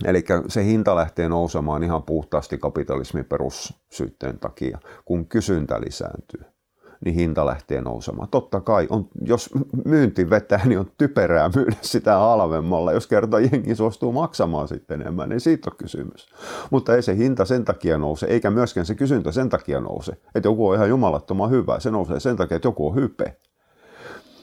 Eli 0.05 0.23
se 0.47 0.65
hinta 0.65 0.95
lähtee 0.95 1.29
nousemaan 1.29 1.83
ihan 1.83 2.03
puhtaasti 2.03 2.57
kapitalismin 2.57 3.25
perussyytteen 3.25 4.39
takia, 4.39 4.79
kun 5.05 5.25
kysyntä 5.25 5.81
lisääntyy 5.81 6.56
niin 7.05 7.15
hinta 7.15 7.45
lähtee 7.45 7.81
nousemaan. 7.81 8.29
Totta 8.29 8.61
kai, 8.61 8.87
on, 8.89 9.07
jos 9.21 9.49
myynti 9.85 10.29
vetää, 10.29 10.61
niin 10.65 10.79
on 10.79 10.91
typerää 10.97 11.49
myydä 11.55 11.75
sitä 11.81 12.17
halvemmalla. 12.17 12.93
Jos 12.93 13.07
kerta 13.07 13.39
jengi 13.39 13.75
suostuu 13.75 14.11
maksamaan 14.11 14.67
sitten 14.67 15.01
enemmän, 15.01 15.29
niin 15.29 15.41
siitä 15.41 15.69
on 15.69 15.77
kysymys. 15.77 16.27
Mutta 16.71 16.95
ei 16.95 17.01
se 17.01 17.17
hinta 17.17 17.45
sen 17.45 17.65
takia 17.65 17.97
nouse, 17.97 18.25
eikä 18.25 18.51
myöskään 18.51 18.85
se 18.85 18.95
kysyntä 18.95 19.31
sen 19.31 19.49
takia 19.49 19.79
nouse, 19.79 20.11
että 20.35 20.49
joku 20.49 20.67
on 20.67 20.75
ihan 20.75 20.89
jumalattoman 20.89 21.49
hyvä. 21.49 21.79
Se 21.79 21.91
nousee 21.91 22.19
sen 22.19 22.37
takia, 22.37 22.55
että 22.55 22.67
joku 22.67 22.87
on 22.87 22.95
hype. 22.95 23.37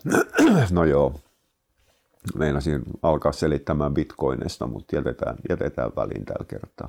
No 0.71 0.85
joo, 0.85 1.15
meinasin 2.39 2.83
alkaa 3.03 3.33
selittämään 3.33 3.95
bitcoinista, 3.95 4.67
mutta 4.67 4.97
jätetään, 4.97 5.37
jätetään 5.49 5.91
väliin 5.97 6.25
tällä 6.25 6.45
kertaa. 6.49 6.89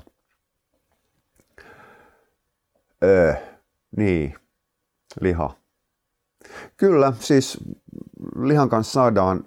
Öö, 3.04 3.34
niin, 3.98 4.36
liha. 5.22 5.56
Kyllä, 6.78 7.14
siis 7.20 7.58
lihan 8.42 8.70
kanssa 8.70 8.94
saadaan, 8.94 9.46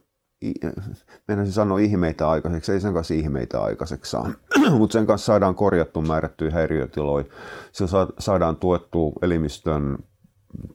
meidän 1.28 1.52
sanoa 1.52 1.78
ihmeitä 1.78 2.30
aikaiseksi, 2.30 2.72
ei 2.72 2.80
sen 2.80 2.94
kanssa 2.94 3.14
ihmeitä 3.14 3.62
aikaiseksi 3.62 4.10
saa, 4.10 4.30
mutta 4.78 4.92
sen 4.92 5.06
kanssa 5.06 5.26
saadaan 5.26 5.54
korjattu 5.54 6.02
määrättyjä 6.02 6.50
häiriötiloja, 6.50 7.24
sillä 7.72 8.06
saadaan 8.18 8.56
tuettua 8.56 9.12
elimistön 9.22 9.98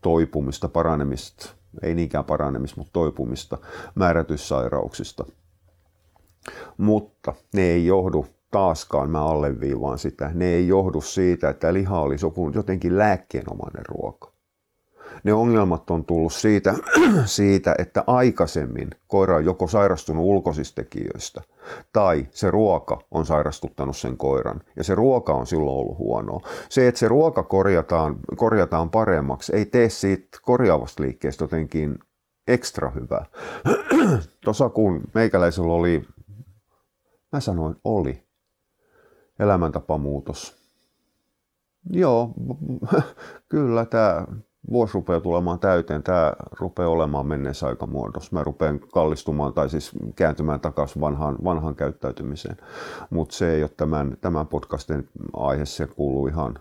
toipumista, 0.02 0.70
paranemista, 0.70 1.50
ei 1.82 1.96
niinkään 1.96 2.26
paranemista, 2.26 2.78
mutta 2.78 2.94
toipumista 2.94 3.58
määrätyistä 3.96 4.48
sairauksista. 4.48 5.26
Mutta 6.78 7.34
ne 7.54 7.62
ei 7.62 7.86
johdu 7.86 8.26
taaskaan, 8.52 9.10
mä 9.10 9.26
alleviivaan 9.26 10.00
sitä, 10.00 10.32
ne 10.34 10.46
ei 10.46 10.68
johdu 10.68 11.02
siitä, 11.02 11.50
että 11.50 11.74
liha 11.74 12.00
olisi 12.00 12.26
jotenkin 12.54 12.98
lääkkeenomainen 12.98 13.86
ruoka 13.86 14.33
ne 15.24 15.34
ongelmat 15.34 15.90
on 15.90 16.06
tullut 16.06 16.34
siitä, 16.34 16.74
siitä, 17.26 17.76
että 17.78 18.04
aikaisemmin 18.08 18.90
koira 19.08 19.36
on 19.36 19.46
joko 19.46 19.68
sairastunut 19.68 20.26
ulkoisista 20.26 20.76
tekijöistä 20.76 21.42
tai 21.94 22.28
se 22.32 22.52
ruoka 22.52 23.00
on 23.12 23.26
sairastuttanut 23.26 23.98
sen 23.98 24.18
koiran 24.18 24.62
ja 24.76 24.84
se 24.84 24.96
ruoka 24.96 25.34
on 25.34 25.48
silloin 25.48 25.78
ollut 25.78 25.98
huonoa. 25.98 26.42
Se, 26.70 26.88
että 26.88 27.00
se 27.00 27.08
ruoka 27.08 27.44
korjataan, 27.44 28.16
korjataan 28.36 28.90
paremmaksi, 28.90 29.56
ei 29.56 29.66
tee 29.66 29.90
siitä 29.90 30.38
korjaavasta 30.42 31.04
liikkeestä 31.04 31.44
jotenkin 31.44 32.00
ekstra 32.48 32.90
hyvää. 32.92 33.26
Tuossa 34.44 34.70
kun 34.70 35.02
meikäläisellä 35.14 35.74
oli, 35.74 36.06
mä 37.32 37.40
sanoin 37.40 37.76
oli, 37.84 38.24
elämäntapamuutos. 39.40 40.64
Joo, 41.90 42.34
kyllä 43.50 43.86
tämä 43.86 44.26
vuosi 44.72 44.94
rupeaa 44.94 45.22
tulemaan 45.22 45.60
täyteen, 45.60 46.04
tämä 46.04 46.34
rupeaa 46.60 46.90
olemaan 46.90 47.28
menneessä 47.28 47.68
aikamuodossa. 47.68 48.30
Mä 48.32 48.44
rupean 48.44 48.80
kallistumaan 48.80 49.54
tai 49.54 49.70
siis 49.70 49.92
kääntymään 50.16 50.60
takaisin 50.60 51.02
vanhaan, 51.02 51.38
vanhaan 51.44 51.76
käyttäytymiseen. 51.76 52.58
Mutta 53.10 53.36
se 53.36 53.54
ei 53.54 53.64
ole 53.64 53.72
tämän, 53.78 54.18
tämän 54.22 54.48
podcastin 54.48 55.10
aihe, 55.34 55.66
se 55.66 55.88
kuuluu 55.88 56.28
ihan, 56.28 56.60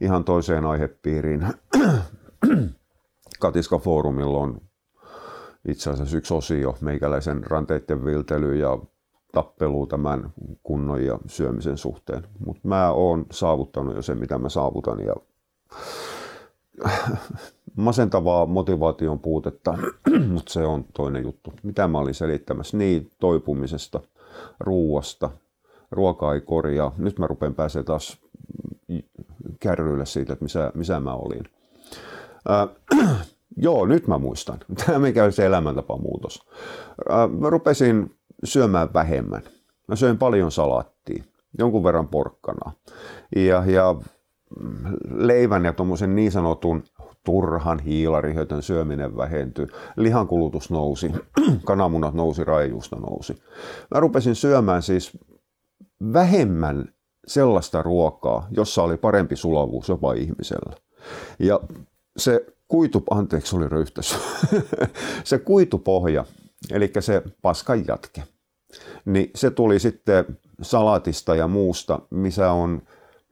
ihan 0.00 0.24
toiseen 0.24 0.64
aihepiiriin. 0.64 1.46
Katiska-foorumilla 3.40 4.38
on 4.38 4.60
itse 5.68 5.90
asiassa 5.90 6.16
yksi 6.16 6.34
osio 6.34 6.76
meikäläisen 6.80 7.44
ranteiden 7.44 8.04
viltely 8.04 8.56
ja 8.56 8.78
tappelu 9.32 9.86
tämän 9.86 10.32
kunnon 10.62 11.04
ja 11.04 11.18
syömisen 11.26 11.78
suhteen. 11.78 12.26
Mutta 12.46 12.68
mä 12.68 12.90
oon 12.90 13.26
saavuttanut 13.30 13.96
jo 13.96 14.02
sen, 14.02 14.18
mitä 14.18 14.38
mä 14.38 14.48
saavutan 14.48 15.00
ja 15.00 15.14
masentavaa 17.76 18.46
motivaation 18.46 19.18
puutetta, 19.18 19.78
mutta 20.32 20.52
se 20.52 20.66
on 20.66 20.84
toinen 20.94 21.22
juttu. 21.22 21.52
Mitä 21.62 21.88
mä 21.88 21.98
olin 21.98 22.14
selittämässä? 22.14 22.76
Niin, 22.76 23.10
toipumisesta, 23.20 24.00
ruuasta. 24.60 25.30
Ruoka 25.90 26.34
ei 26.34 26.40
korjaa. 26.40 26.94
Nyt 26.98 27.18
mä 27.18 27.26
rupean 27.26 27.54
pääsemään 27.54 27.84
taas 27.84 28.18
kärryille 29.60 30.06
siitä, 30.06 30.32
että 30.32 30.44
missä, 30.44 30.72
missä 30.74 31.00
mä 31.00 31.14
olin. 31.14 31.44
Äh, 32.50 33.08
joo, 33.56 33.86
nyt 33.86 34.06
mä 34.06 34.18
muistan. 34.18 34.58
Tämä 34.86 34.98
mikä 34.98 35.24
oli 35.24 35.32
se 35.32 35.46
elämäntapamuutos. 35.46 36.46
Äh, 37.10 37.30
mä 37.40 37.50
rupesin 37.50 38.14
syömään 38.44 38.94
vähemmän. 38.94 39.42
Mä 39.88 39.96
söin 39.96 40.18
paljon 40.18 40.52
salaattia, 40.52 41.24
jonkun 41.58 41.84
verran 41.84 42.08
porkkanaa. 42.08 42.72
Ja, 43.36 43.64
ja 43.66 43.96
leivän 45.10 45.64
ja 45.64 45.72
tuommoisen 45.72 46.14
niin 46.14 46.32
sanotun 46.32 46.84
turhan 47.24 47.78
hiilarihötön 47.78 48.62
syöminen 48.62 49.16
vähentyi, 49.16 49.66
lihankulutus 49.96 50.70
nousi, 50.70 51.12
kananmunat 51.64 52.14
nousi, 52.14 52.44
raejuusto 52.44 52.96
nousi. 52.96 53.42
Mä 53.94 54.00
rupesin 54.00 54.34
syömään 54.34 54.82
siis 54.82 55.18
vähemmän 56.12 56.88
sellaista 57.26 57.82
ruokaa, 57.82 58.46
jossa 58.50 58.82
oli 58.82 58.96
parempi 58.96 59.36
sulavuus 59.36 59.88
jopa 59.88 60.12
ihmisellä. 60.12 60.76
Ja 61.38 61.60
se 62.16 62.46
kuitu, 62.68 63.02
anteeksi 63.10 63.56
oli 63.56 63.68
röyhtäs, 63.68 64.18
se 65.24 65.38
kuitupohja, 65.38 66.24
eli 66.70 66.92
se 67.00 67.22
paskan 67.42 67.86
jatke, 67.86 68.22
niin 69.04 69.30
se 69.34 69.50
tuli 69.50 69.78
sitten 69.78 70.24
salatista 70.62 71.34
ja 71.34 71.48
muusta, 71.48 72.00
missä 72.10 72.52
on 72.52 72.82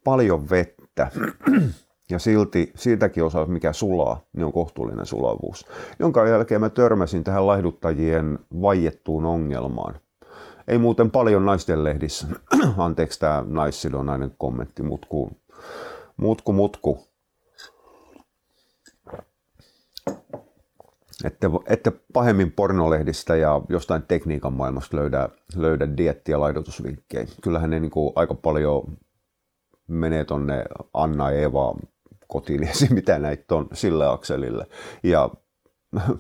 paljon 0.05 0.51
vettä 0.51 0.80
vettä 1.01 1.11
ja 2.11 2.19
silti 2.19 2.73
siltäkin 2.77 3.25
osaa, 3.25 3.47
mikä 3.47 3.73
sulaa, 3.73 4.21
niin 4.33 4.45
on 4.45 4.53
kohtuullinen 4.53 5.07
sulavuus. 5.07 5.67
Jonka 5.99 6.29
jälkeen 6.29 6.61
mä 6.61 6.71
törmäsin 6.71 7.25
tähän 7.25 7.47
laihduttajien 7.47 8.39
vaiettuun 8.63 9.25
ongelmaan. 9.25 9.95
Ei 10.69 10.79
muuten 10.79 11.11
paljon 11.11 11.47
naisten 11.47 11.85
lehdissä, 11.85 12.27
anteeksi 12.77 13.21
tämä 13.21 13.45
naissidonainen 13.47 14.35
kommentti, 14.39 14.83
mutku, 14.83 15.31
mutku, 16.17 16.53
mutku. 16.53 17.07
Että, 21.25 21.51
että 21.67 21.93
pahemmin 22.13 22.53
pornolehdistä 22.53 23.37
ja 23.37 23.61
jostain 23.69 24.03
tekniikan 24.03 24.53
maailmasta 24.53 24.97
löydä, 24.97 25.29
löydä 25.57 25.89
dietti- 25.97 26.33
ja 26.33 26.41
laidotusvinkkejä. 26.41 27.27
Kyllähän 27.43 27.71
ne 27.71 27.81
niin 27.81 27.91
kuin 27.91 28.13
aika 28.17 28.35
paljon 28.35 28.99
menee 29.91 30.25
tonne 30.25 30.65
Anna 30.95 31.31
Eeva 31.31 31.75
kotiin 32.27 32.63
ja 32.81 32.87
mitä 32.91 33.19
näitä 33.19 33.55
on 33.55 33.69
sille 33.73 34.07
akselille. 34.07 34.67
Ja 35.03 35.31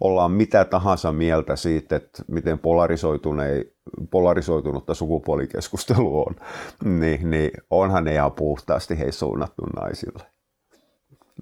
ollaan 0.00 0.30
mitä 0.30 0.64
tahansa 0.64 1.12
mieltä 1.12 1.56
siitä, 1.56 1.96
että 1.96 2.22
miten 2.28 2.58
polarisoitunutta 4.10 4.94
sukupuolikeskustelu 4.94 6.18
on, 6.20 6.36
niin, 7.00 7.30
niin 7.30 7.50
onhan 7.70 8.04
ne 8.04 8.14
ihan 8.14 8.32
puhtaasti 8.32 8.98
hei 8.98 9.12
suunnattu 9.12 9.62
naisille. 9.66 10.22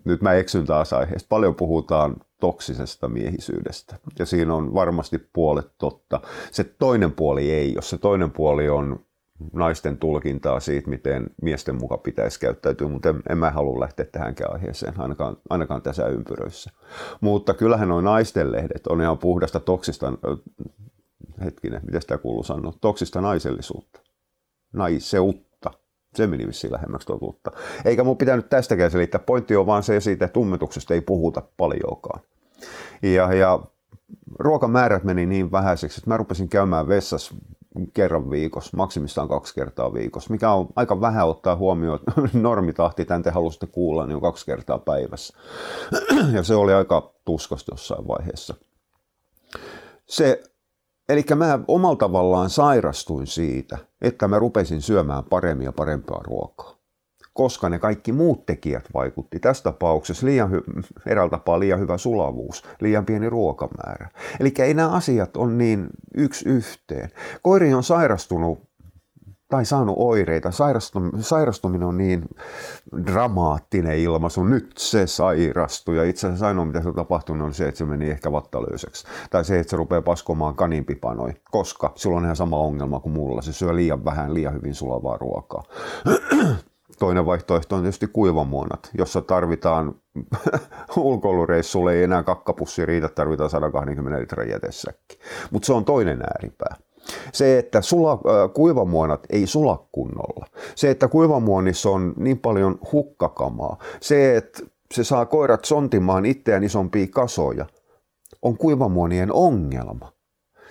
nyt 0.04 0.22
mä 0.22 0.32
eksyn 0.32 0.66
taas 0.66 0.92
aiheesta. 0.92 1.26
Paljon 1.28 1.54
puhutaan 1.54 2.16
toksisesta 2.40 3.08
miehisyydestä. 3.08 3.98
Ja 4.18 4.26
siinä 4.26 4.54
on 4.54 4.74
varmasti 4.74 5.18
puolet 5.32 5.68
totta. 5.78 6.20
Se 6.50 6.64
toinen 6.64 7.12
puoli 7.12 7.52
ei, 7.52 7.74
jos 7.74 7.90
se 7.90 7.98
toinen 7.98 8.30
puoli 8.30 8.68
on 8.68 9.04
naisten 9.52 9.98
tulkintaa 9.98 10.60
siitä, 10.60 10.90
miten 10.90 11.26
miesten 11.42 11.74
muka 11.74 11.98
pitäisi 11.98 12.40
käyttäytyä, 12.40 12.88
mutta 12.88 13.08
en, 13.08 13.22
en 13.28 13.38
mä 13.38 13.50
halua 13.50 13.80
lähteä 13.80 14.06
tähänkään 14.12 14.52
aiheeseen, 14.52 15.00
ainakaan, 15.00 15.36
ainakaan 15.50 15.82
tässä 15.82 16.06
ympyröissä. 16.06 16.70
Mutta 17.20 17.54
kyllähän 17.54 17.88
nuo 17.88 18.00
naisten 18.00 18.52
lehdet 18.52 18.86
on 18.86 19.00
ihan 19.00 19.18
puhdasta 19.18 19.60
toksista, 19.60 20.12
hetkinen, 21.44 21.80
miten 21.86 22.02
sitä 22.02 22.18
kuuluu 22.18 22.44
sanoa, 22.44 22.72
toksista 22.80 23.20
naisellisuutta, 23.20 24.00
naiseutta. 24.72 25.70
Se 26.14 26.26
meni 26.26 26.46
vissiin 26.46 26.72
lähemmäksi 26.72 27.06
totuutta. 27.06 27.50
Eikä 27.84 28.04
mun 28.04 28.16
pitänyt 28.16 28.48
tästäkään 28.48 28.90
selittää. 28.90 29.18
Pointti 29.18 29.56
on 29.56 29.66
vaan 29.66 29.82
se 29.82 30.00
siitä, 30.00 30.24
että 30.24 30.32
tummetuksesta 30.32 30.94
ei 30.94 31.00
puhuta 31.00 31.42
paljonkaan. 31.56 32.20
Ja, 33.02 33.34
ja 33.34 33.60
ruokamäärät 34.38 35.04
meni 35.04 35.26
niin 35.26 35.52
vähäiseksi, 35.52 36.00
että 36.00 36.10
mä 36.10 36.16
rupesin 36.16 36.48
käymään 36.48 36.88
vessassa 36.88 37.34
kerran 37.94 38.30
viikossa, 38.30 38.76
maksimissaan 38.76 39.28
kaksi 39.28 39.54
kertaa 39.54 39.94
viikossa, 39.94 40.30
mikä 40.30 40.50
on 40.52 40.68
aika 40.76 41.00
vähän 41.00 41.28
ottaa 41.28 41.56
huomioon, 41.56 41.98
normitahti, 42.32 43.04
tämän 43.04 43.22
te 43.22 43.30
halusitte 43.30 43.66
kuulla, 43.66 44.06
niin 44.06 44.16
on 44.16 44.22
kaksi 44.22 44.46
kertaa 44.46 44.78
päivässä. 44.78 45.38
Ja 46.32 46.42
se 46.42 46.54
oli 46.54 46.72
aika 46.72 47.14
tuskasta 47.24 47.72
jossain 47.72 48.08
vaiheessa. 48.08 48.54
Se, 50.08 50.42
eli 51.08 51.24
mä 51.34 51.58
omalla 51.68 51.96
tavallaan 51.96 52.50
sairastuin 52.50 53.26
siitä, 53.26 53.78
että 54.00 54.28
mä 54.28 54.38
rupesin 54.38 54.82
syömään 54.82 55.24
paremmin 55.24 55.64
ja 55.64 55.72
parempaa 55.72 56.22
ruokaa 56.22 56.73
koska 57.34 57.68
ne 57.68 57.78
kaikki 57.78 58.12
muut 58.12 58.46
tekijät 58.46 58.84
vaikutti. 58.94 59.40
Tässä 59.40 59.62
tapauksessa 59.62 60.26
liian 60.26 60.50
hy- 60.50 60.82
eräältä 61.06 61.30
tapaa 61.30 61.60
liian 61.60 61.80
hyvä 61.80 61.98
sulavuus, 61.98 62.62
liian 62.80 63.06
pieni 63.06 63.30
ruokamäärä. 63.30 64.08
Eli 64.40 64.54
ei 64.58 64.74
nämä 64.74 64.88
asiat 64.88 65.36
on 65.36 65.58
niin 65.58 65.86
yksi 66.14 66.48
yhteen. 66.48 67.10
Koiri 67.42 67.74
on 67.74 67.82
sairastunut 67.82 68.58
tai 69.48 69.64
saanut 69.64 69.96
oireita. 69.98 70.50
Sairastuminen 71.20 71.88
on 71.88 71.98
niin 71.98 72.28
dramaattinen 73.06 73.98
ilmaisu. 73.98 74.44
Nyt 74.44 74.72
se 74.78 75.06
sairastui. 75.06 75.96
Ja 75.96 76.04
itse 76.04 76.26
asiassa 76.26 76.46
ainoa, 76.46 76.64
mitä 76.64 76.82
se 76.82 76.88
on 76.88 76.94
tapahtunut, 76.94 77.46
on 77.46 77.54
se, 77.54 77.68
että 77.68 77.78
se 77.78 77.84
meni 77.84 78.10
ehkä 78.10 78.32
vattalöyseksi. 78.32 79.06
Tai 79.30 79.44
se, 79.44 79.58
että 79.58 79.70
se 79.70 79.76
rupeaa 79.76 80.02
paskomaan 80.02 80.54
kaninpipanoi. 80.54 81.32
Koska 81.50 81.92
sillä 81.96 82.16
on 82.16 82.24
ihan 82.24 82.36
sama 82.36 82.56
ongelma 82.56 83.00
kuin 83.00 83.12
mulla. 83.12 83.42
Se 83.42 83.52
syö 83.52 83.76
liian 83.76 84.04
vähän, 84.04 84.34
liian 84.34 84.54
hyvin 84.54 84.74
sulavaa 84.74 85.16
ruokaa. 85.16 85.62
Toinen 86.98 87.26
vaihtoehto 87.26 87.76
on 87.76 87.82
tietysti 87.82 88.06
kuivamuonat, 88.06 88.90
jossa 88.98 89.22
tarvitaan 89.22 89.94
ulkoilureissulle 90.96 91.94
ei 91.94 92.02
enää 92.02 92.22
kakkapussi 92.22 92.86
riitä, 92.86 93.08
tarvitaan 93.08 93.50
120 93.50 94.20
litran 94.20 94.48
jätesäkki. 94.48 95.18
Mutta 95.50 95.66
se 95.66 95.72
on 95.72 95.84
toinen 95.84 96.22
ääripää. 96.22 96.76
Se, 97.32 97.58
että 97.58 97.80
sula, 97.80 98.12
äh, 98.12 98.52
kuivamuonat 98.54 99.26
ei 99.30 99.46
sula 99.46 99.88
kunnolla. 99.92 100.46
Se, 100.74 100.90
että 100.90 101.08
kuivamuonissa 101.08 101.90
on 101.90 102.14
niin 102.16 102.38
paljon 102.38 102.78
hukkakamaa. 102.92 103.78
Se, 104.00 104.36
että 104.36 104.62
se 104.94 105.04
saa 105.04 105.26
koirat 105.26 105.64
sontimaan 105.64 106.26
itseään 106.26 106.64
isompia 106.64 107.06
kasoja, 107.10 107.66
on 108.42 108.58
kuivamuonien 108.58 109.32
ongelma. 109.32 110.12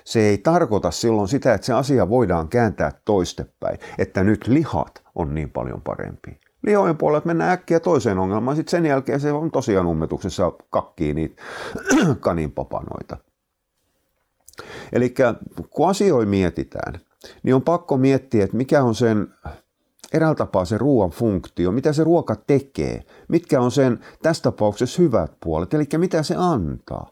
Se 0.06 0.20
ei 0.20 0.38
tarkoita 0.38 0.92
silloin 0.92 1.28
sitä, 1.28 1.54
että 1.54 1.66
se 1.66 1.74
asia 1.74 2.10
voidaan 2.10 2.48
kääntää 2.48 2.92
toistepäin, 3.06 3.80
että 3.98 4.24
nyt 4.24 4.48
lihat 4.48 5.03
on 5.16 5.36
niin 5.36 5.50
paljon 5.50 5.82
parempi. 5.82 6.40
Lihojen 6.64 6.98
puolella 6.98 7.26
mennään 7.26 7.52
äkkiä 7.52 7.80
toiseen 7.80 8.20
ongelmaan, 8.20 8.58
sitten 8.58 8.72
sen 8.72 8.86
jälkeen 8.86 9.20
se 9.20 9.32
on 9.32 9.52
tosiaan 9.52 9.86
ummetuksessa 9.86 10.52
kakkii 10.70 11.14
niitä 11.14 11.44
kaninpapanoita. 12.20 13.18
Eli 14.92 15.14
kun 15.70 15.90
asioita 15.90 16.30
mietitään, 16.30 17.00
niin 17.44 17.56
on 17.56 17.62
pakko 17.62 17.98
miettiä, 17.98 18.44
että 18.44 18.58
mikä 18.58 18.84
on 18.84 18.96
sen 18.96 19.28
eräällä 20.14 20.36
tapaa 20.36 20.66
se 20.66 20.78
ruoan 20.78 21.10
funktio, 21.10 21.72
mitä 21.72 21.94
se 21.94 22.04
ruoka 22.04 22.36
tekee, 22.36 23.04
mitkä 23.28 23.62
on 23.62 23.72
sen 23.72 24.00
tässä 24.22 24.44
tapauksessa 24.44 25.02
hyvät 25.02 25.32
puolet, 25.44 25.74
eli 25.74 25.86
mitä 25.98 26.24
se 26.24 26.36
antaa. 26.38 27.10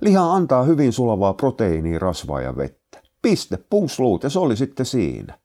Liha 0.00 0.34
antaa 0.34 0.62
hyvin 0.62 0.92
sulavaa 0.92 1.34
proteiinia, 1.34 1.98
rasvaa 1.98 2.40
ja 2.40 2.56
vettä. 2.56 3.02
Piste, 3.22 3.58
punsluut 3.70 4.22
ja 4.22 4.30
se 4.30 4.38
oli 4.38 4.56
sitten 4.56 4.86
siinä. 4.86 5.38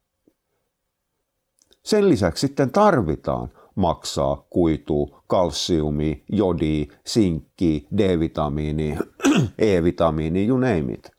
Sen 1.83 2.09
lisäksi 2.09 2.41
sitten 2.47 2.71
tarvitaan 2.71 3.49
maksaa, 3.75 4.45
kuituu, 4.49 5.17
kalsiumi, 5.27 6.23
jodi, 6.31 6.87
sinkki, 7.05 7.87
D-vitamiini, 7.97 8.97
E-vitamiini, 9.57 10.47
you 10.47 10.57
name 10.57 10.93
it. 10.93 11.11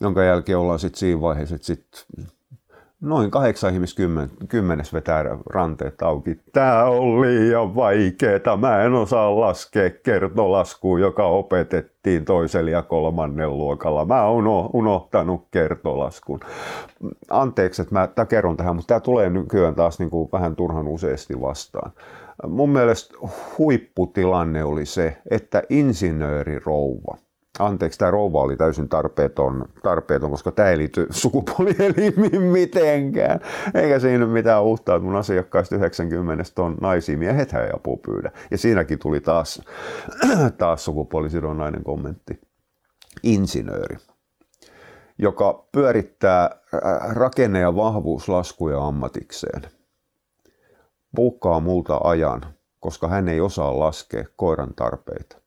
Jonka 0.00 0.22
jälkeen 0.24 0.58
ollaan 0.58 0.78
sitten 0.78 0.98
siinä 0.98 1.20
vaiheessa, 1.20 1.54
että 1.54 1.66
sitten 1.66 2.26
noin 3.06 3.30
kahdeksan 3.30 3.74
ihmistä 3.74 3.96
kymmen, 3.96 4.30
kymmenes 4.48 4.92
vetää 4.92 5.24
ranteet 5.50 6.02
auki. 6.02 6.40
Tää 6.52 6.84
on 6.84 7.20
liian 7.20 7.74
vaikeeta, 7.74 8.56
mä 8.56 8.82
en 8.82 8.94
osaa 8.94 9.40
laskea 9.40 9.90
kertolaskuun, 9.90 11.00
joka 11.00 11.24
opetettiin 11.26 12.24
toisella 12.24 12.70
ja 12.70 12.82
kolmannen 12.82 13.58
luokalla. 13.58 14.04
Mä 14.04 14.24
oon 14.24 14.70
unohtanut 14.72 15.46
kertolaskun. 15.50 16.40
Anteeksi, 17.30 17.82
että 17.82 17.94
mä 18.16 18.26
kerron 18.26 18.56
tähän, 18.56 18.76
mutta 18.76 18.88
tämä 18.88 19.00
tulee 19.00 19.30
nykyään 19.30 19.74
taas 19.74 19.98
niin 19.98 20.10
kuin 20.10 20.28
vähän 20.32 20.56
turhan 20.56 20.88
useasti 20.88 21.40
vastaan. 21.40 21.92
Mun 22.48 22.70
mielestä 22.70 23.14
huipputilanne 23.58 24.64
oli 24.64 24.86
se, 24.86 25.16
että 25.30 25.62
insinöörirouva– 25.68 27.16
Anteeksi, 27.58 27.98
tämä 27.98 28.10
rouva 28.10 28.42
oli 28.42 28.56
täysin 28.56 28.88
tarpeeton, 28.88 29.64
tarpeeton 29.82 30.30
koska 30.30 30.52
tämä 30.52 30.68
ei 30.68 30.78
liity 30.78 31.06
sukupuolielimiin 31.22 32.42
mitenkään. 32.42 33.40
Eikä 33.74 33.98
siinä 33.98 34.26
mitään 34.26 34.62
että 34.78 34.98
mun 34.98 35.16
asiakkaista 35.16 35.76
90 35.76 36.62
on 36.62 36.76
naisia, 36.80 37.18
miehet 37.18 37.52
ei 37.52 37.70
apua 37.74 37.96
pyydä. 37.96 38.30
Ja 38.50 38.58
siinäkin 38.58 38.98
tuli 38.98 39.20
taas, 39.20 39.62
taas 40.58 40.84
sukupuolisidonnainen 40.84 41.84
kommentti. 41.84 42.40
Insinööri, 43.22 43.96
joka 45.18 45.66
pyörittää 45.72 46.50
rakenne- 47.08 47.60
ja 47.60 47.76
vahvuuslaskuja 47.76 48.86
ammatikseen. 48.86 49.62
Puukkaa 51.14 51.60
multa 51.60 52.00
ajan, 52.04 52.40
koska 52.80 53.08
hän 53.08 53.28
ei 53.28 53.40
osaa 53.40 53.78
laskea 53.78 54.24
koiran 54.36 54.74
tarpeita 54.74 55.45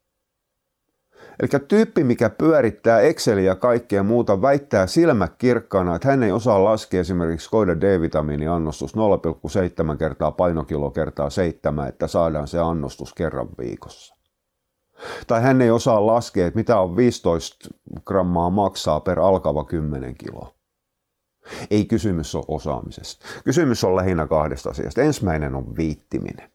Eli 1.40 1.60
tyyppi, 1.68 2.04
mikä 2.04 2.30
pyörittää 2.30 3.02
Exceliä 3.02 3.44
ja 3.44 3.56
kaikkea 3.56 4.04
muuta, 4.04 4.42
väittää 4.42 4.88
silmä 4.88 5.28
kirkkaana, 5.28 5.96
että 5.96 6.08
hän 6.08 6.24
ei 6.24 6.32
osaa 6.32 6.64
laskea 6.64 7.00
esimerkiksi 7.00 7.50
koida 7.50 7.82
D-vitamiiniannostus 7.82 8.96
0,7 8.96 9.98
kertaa 9.98 10.32
painokilo 10.32 10.92
kertaa 10.92 11.30
7, 11.30 11.88
että 11.88 12.08
saadaan 12.08 12.48
se 12.48 12.60
annostus 12.60 13.14
kerran 13.14 13.50
viikossa. 13.60 14.16
Tai 15.28 15.42
hän 15.42 15.62
ei 15.62 15.72
osaa 15.72 16.06
laskea, 16.06 16.48
että 16.48 16.58
mitä 16.58 16.80
on 16.80 16.96
15 16.96 17.70
grammaa 18.06 18.50
maksaa 18.50 19.00
per 19.00 19.20
alkava 19.20 19.64
10 19.64 20.16
kiloa. 20.16 20.54
Ei 21.72 21.86
kysymys 21.86 22.36
ole 22.36 22.46
osaamisesta. 22.48 23.26
Kysymys 23.44 23.84
on 23.84 23.96
lähinnä 23.96 24.28
kahdesta 24.28 24.70
asiasta. 24.70 25.02
Ensimmäinen 25.02 25.56
on 25.56 25.78
viittiminen 25.78 26.52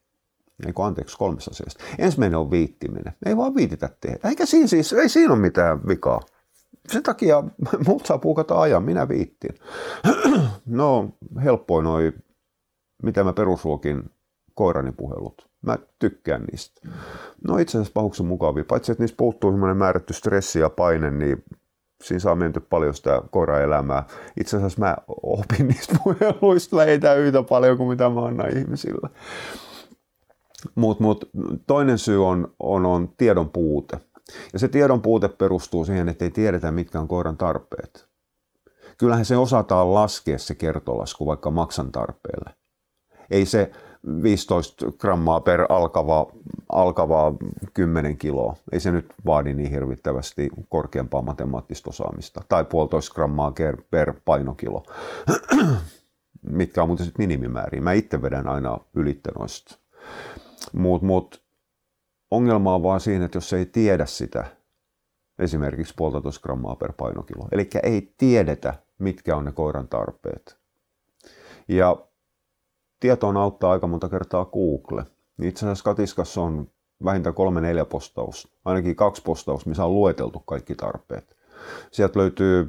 ei 0.66 0.72
kun 0.72 0.86
anteeksi, 0.86 1.18
kolmessa 1.18 1.50
asiasta. 1.50 1.84
Ensimmäinen 1.98 2.38
on 2.38 2.50
viittiminen. 2.50 3.14
Ei 3.26 3.36
vaan 3.36 3.54
viititä 3.54 3.90
tehdä. 4.00 4.28
Eikä 4.28 4.46
siinä 4.46 4.66
siis, 4.66 4.92
ei 4.92 5.08
siinä 5.08 5.32
ole 5.32 5.40
mitään 5.40 5.80
vikaa. 5.88 6.20
Sen 6.88 7.02
takia 7.02 7.44
muut 7.86 8.06
saa 8.06 8.18
puukata 8.18 8.60
ajan, 8.60 8.82
minä 8.82 9.08
viittin. 9.08 9.50
no, 10.66 11.08
helppoin 11.44 11.84
noi, 11.84 12.12
mitä 13.02 13.24
mä 13.24 13.32
perusluokin 13.32 14.10
koirani 14.54 14.92
puhelut. 14.92 15.48
Mä 15.62 15.78
tykkään 15.98 16.44
niistä. 16.52 16.80
No 17.48 17.58
itse 17.58 17.78
asiassa 17.78 17.92
pahuksen 17.94 18.26
mukavia. 18.26 18.64
Paitsi, 18.64 18.92
että 18.92 19.02
niistä 19.02 19.16
puuttuu 19.16 19.50
semmoinen 19.50 19.76
määrätty 19.76 20.12
stressi 20.12 20.60
ja 20.60 20.70
paine, 20.70 21.10
niin 21.10 21.44
siinä 22.02 22.20
saa 22.20 22.34
menty 22.34 22.60
paljon 22.60 22.94
sitä 22.94 23.22
koiraelämää. 23.30 24.06
Itse 24.40 24.56
asiassa 24.56 24.80
mä 24.80 24.96
opin 25.08 25.68
niistä 25.68 25.96
puheluista 26.04 26.76
lähitä 26.76 27.14
yhtä 27.14 27.42
paljon 27.42 27.76
kuin 27.76 27.88
mitä 27.88 28.08
mä 28.08 28.24
annan 28.24 28.58
ihmisille. 28.58 29.08
Mutta 30.74 31.02
mut, 31.02 31.30
toinen 31.66 31.98
syy 31.98 32.26
on, 32.26 32.54
on, 32.60 32.86
on 32.86 33.08
tiedon 33.16 33.50
puute. 33.50 34.00
Ja 34.52 34.58
se 34.58 34.68
tiedon 34.68 35.02
puute 35.02 35.28
perustuu 35.28 35.84
siihen, 35.84 36.08
että 36.08 36.24
ei 36.24 36.30
tiedetä, 36.30 36.70
mitkä 36.70 37.00
on 37.00 37.08
koiran 37.08 37.36
tarpeet. 37.36 38.08
Kyllähän 38.98 39.24
se 39.24 39.36
osataan 39.36 39.94
laskea 39.94 40.38
se 40.38 40.54
kertolasku 40.54 41.26
vaikka 41.26 41.50
maksan 41.50 41.92
tarpeelle. 41.92 42.50
Ei 43.30 43.46
se 43.46 43.70
15 44.22 44.86
grammaa 44.98 45.40
per 45.40 45.66
alkava, 45.68 46.26
alkava 46.72 47.34
10 47.74 48.16
kiloa. 48.16 48.56
Ei 48.72 48.80
se 48.80 48.90
nyt 48.90 49.06
vaadi 49.26 49.54
niin 49.54 49.70
hirvittävästi 49.70 50.50
korkeampaa 50.68 51.22
matemaattista 51.22 51.90
osaamista. 51.90 52.42
Tai 52.48 52.64
puolitoista 52.64 53.14
grammaa 53.14 53.52
per 53.90 54.14
painokilo, 54.24 54.82
mitkä 56.42 56.82
on 56.82 56.88
muuten 56.88 57.12
minimimääriä. 57.18 57.80
Mä 57.80 57.92
itse 57.92 58.22
vedän 58.22 58.48
aina 58.48 58.78
ylittä 58.94 59.30
Mut, 60.74 61.02
mut, 61.02 61.44
ongelma 62.30 62.74
on 62.74 62.82
vaan 62.82 63.00
siinä, 63.00 63.24
että 63.24 63.36
jos 63.36 63.52
ei 63.52 63.66
tiedä 63.66 64.06
sitä, 64.06 64.44
esimerkiksi 65.38 65.94
puolitoista 65.96 66.42
grammaa 66.42 66.76
per 66.76 66.92
painokilo, 66.92 67.48
eli 67.52 67.68
ei 67.82 68.14
tiedetä, 68.18 68.74
mitkä 68.98 69.36
on 69.36 69.44
ne 69.44 69.52
koiran 69.52 69.88
tarpeet. 69.88 70.56
Ja 71.68 72.06
tietoon 73.00 73.36
auttaa 73.36 73.72
aika 73.72 73.86
monta 73.86 74.08
kertaa 74.08 74.44
Google. 74.44 75.04
Niin 75.36 75.48
itse 75.48 75.66
asiassa 75.66 75.84
Katiskassa 75.84 76.40
on 76.40 76.70
vähintään 77.04 77.34
kolme 77.34 77.60
neljä 77.60 77.84
postaus, 77.84 78.48
ainakin 78.64 78.96
kaksi 78.96 79.22
postaus, 79.22 79.66
missä 79.66 79.84
on 79.84 79.94
lueteltu 79.94 80.40
kaikki 80.40 80.74
tarpeet. 80.74 81.36
Sieltä 81.90 82.18
löytyy 82.18 82.68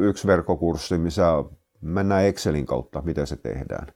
yksi 0.00 0.26
verkkokurssi, 0.26 0.98
missä 0.98 1.44
mennään 1.80 2.24
Excelin 2.24 2.66
kautta, 2.66 3.02
miten 3.02 3.26
se 3.26 3.36
tehdään. 3.36 3.86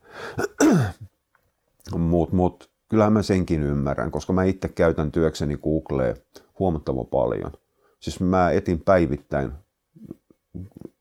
Mutta 1.98 2.36
mut, 2.36 2.71
kyllähän 2.92 3.12
mä 3.12 3.22
senkin 3.22 3.62
ymmärrän, 3.62 4.10
koska 4.10 4.32
mä 4.32 4.44
itse 4.44 4.68
käytän 4.68 5.12
työkseni 5.12 5.56
Googlea 5.56 6.14
huomattavan 6.58 7.06
paljon. 7.06 7.52
Siis 8.00 8.20
mä 8.20 8.50
etin 8.50 8.80
päivittäin 8.80 9.52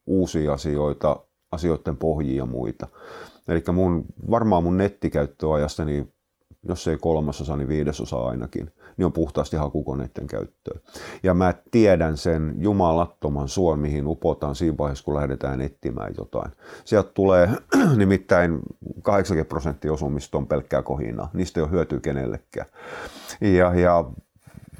uusia 0.06 0.54
asioita, 0.54 1.19
asioiden 1.51 1.97
pohjia 1.97 2.38
ja 2.38 2.45
muita. 2.45 2.88
Eli 3.47 3.63
mun, 3.73 4.06
varmaan 4.32 4.63
mun 4.63 4.77
nettikäyttöajasta, 4.77 5.86
niin 5.86 6.13
jos 6.63 6.88
ei 6.88 6.97
kolmasosa, 6.97 7.58
niin 7.58 7.67
viidesosa 7.67 8.17
ainakin, 8.17 8.71
niin 8.97 9.06
on 9.06 9.13
puhtaasti 9.13 9.58
hakukoneiden 9.58 10.28
käyttöä. 10.28 10.80
Ja 11.24 11.34
mä 11.34 11.54
tiedän 11.71 12.17
sen 12.17 12.56
jumalattoman 12.58 13.47
suon, 13.47 13.80
mihin 13.80 14.08
upotaan 14.08 14.56
siinä 14.56 14.78
vaiheessa, 14.78 15.04
kun 15.04 15.15
lähdetään 15.15 15.62
etsimään 15.62 16.13
jotain. 16.17 16.52
Sieltä 16.86 17.12
tulee 17.13 17.50
nimittäin 17.95 18.60
80 19.02 19.50
prosenttia 19.50 19.93
osumista 19.93 20.38
on 20.38 20.47
pelkkää 20.47 20.82
kohinaa. 20.82 21.30
Niistä 21.34 21.60
ei 21.60 21.63
ole 21.63 21.71
hyötyä 21.71 22.00
kenellekään. 22.00 22.67
Ja, 23.41 23.74
ja 23.74 24.06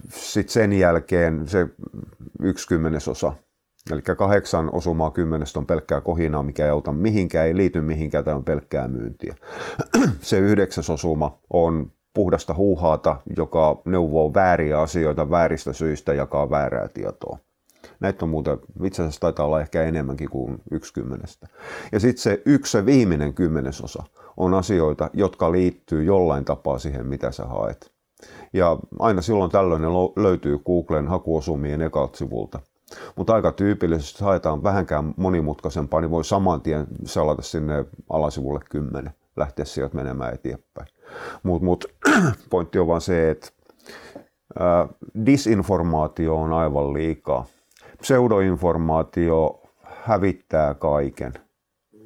sitten 0.10 0.54
sen 0.54 0.74
jälkeen 0.74 1.48
se 1.48 1.68
yksi 2.42 2.68
kymmenesosa 2.68 3.34
Eli 3.92 4.02
kahdeksan 4.02 4.70
osumaa 4.74 5.12
kymmenestä 5.12 5.60
on 5.60 5.66
pelkkää 5.66 6.02
kohinaa, 6.02 6.44
mikä 6.44 6.66
ei 6.66 6.70
auta 6.70 6.94
mihinkään, 6.94 7.48
ei 7.48 7.58
liity 7.58 7.82
mihinkään, 7.82 8.24
tämä 8.24 8.38
on 8.38 8.44
pelkkää 8.44 8.88
myyntiä. 8.88 9.36
Se 10.22 10.40
yhdeksäs 10.40 10.90
osuma 10.90 11.40
on 11.50 11.92
puhdasta 12.14 12.54
huuhaata, 12.54 13.18
joka 13.38 13.82
neuvoo 13.86 14.34
vääriä 14.34 14.82
asioita 14.82 15.30
vääristä 15.30 15.74
syistä, 15.74 16.14
jakaa 16.14 16.50
väärää 16.50 16.88
tietoa. 16.88 17.38
Näitä 18.00 18.26
on 18.26 18.30
muuten, 18.30 18.58
itse 18.84 19.02
asiassa 19.02 19.22
taitaa 19.22 19.46
olla 19.46 19.62
ehkä 19.62 19.84
enemmänkin 19.84 20.30
kuin 20.30 20.62
yksi 20.72 20.94
kymmenestä. 20.94 21.48
Ja 21.92 22.00
sitten 22.00 22.22
se 22.22 22.42
yksi 22.46 22.72
se 22.72 22.86
viimeinen 22.86 23.34
kymmenesosa 23.34 24.04
on 24.38 24.54
asioita, 24.54 25.10
jotka 25.14 25.52
liittyy 25.52 26.04
jollain 26.04 26.46
tapaa 26.46 26.80
siihen, 26.80 27.08
mitä 27.08 27.32
sä 27.32 27.46
haet. 27.46 27.92
Ja 28.54 28.78
aina 29.00 29.22
silloin 29.22 29.52
tällöin 29.52 29.82
ne 29.82 29.88
löytyy 30.16 30.60
Googlen 30.60 31.08
hakuosumien 31.08 31.82
ekalta 31.82 32.18
sivulta. 32.18 32.60
Mutta 33.16 33.34
aika 33.34 33.52
tyypillisesti 33.52 34.24
haetaan 34.24 34.64
vähänkään 34.64 35.14
monimutkaisempaa, 35.18 36.02
niin 36.02 36.12
voi 36.12 36.24
saman 36.26 36.62
tien 36.62 36.88
selata 37.06 37.42
sinne 37.42 37.86
alasivulle 38.10 38.60
10, 38.70 39.12
lähteä 39.36 39.66
sieltä 39.66 39.96
menemään 39.96 40.34
eteenpäin. 40.34 40.88
Mutta 41.44 41.66
mut, 41.66 41.86
pointti 42.50 42.80
on 42.80 42.88
vaan 42.88 43.02
se, 43.02 43.32
että 43.32 43.52
disinformaatio 45.26 46.36
on 46.36 46.54
aivan 46.54 46.94
liikaa. 46.94 47.46
Pseudoinformaatio 48.02 49.62
hävittää 49.84 50.74
kaiken. 50.74 51.34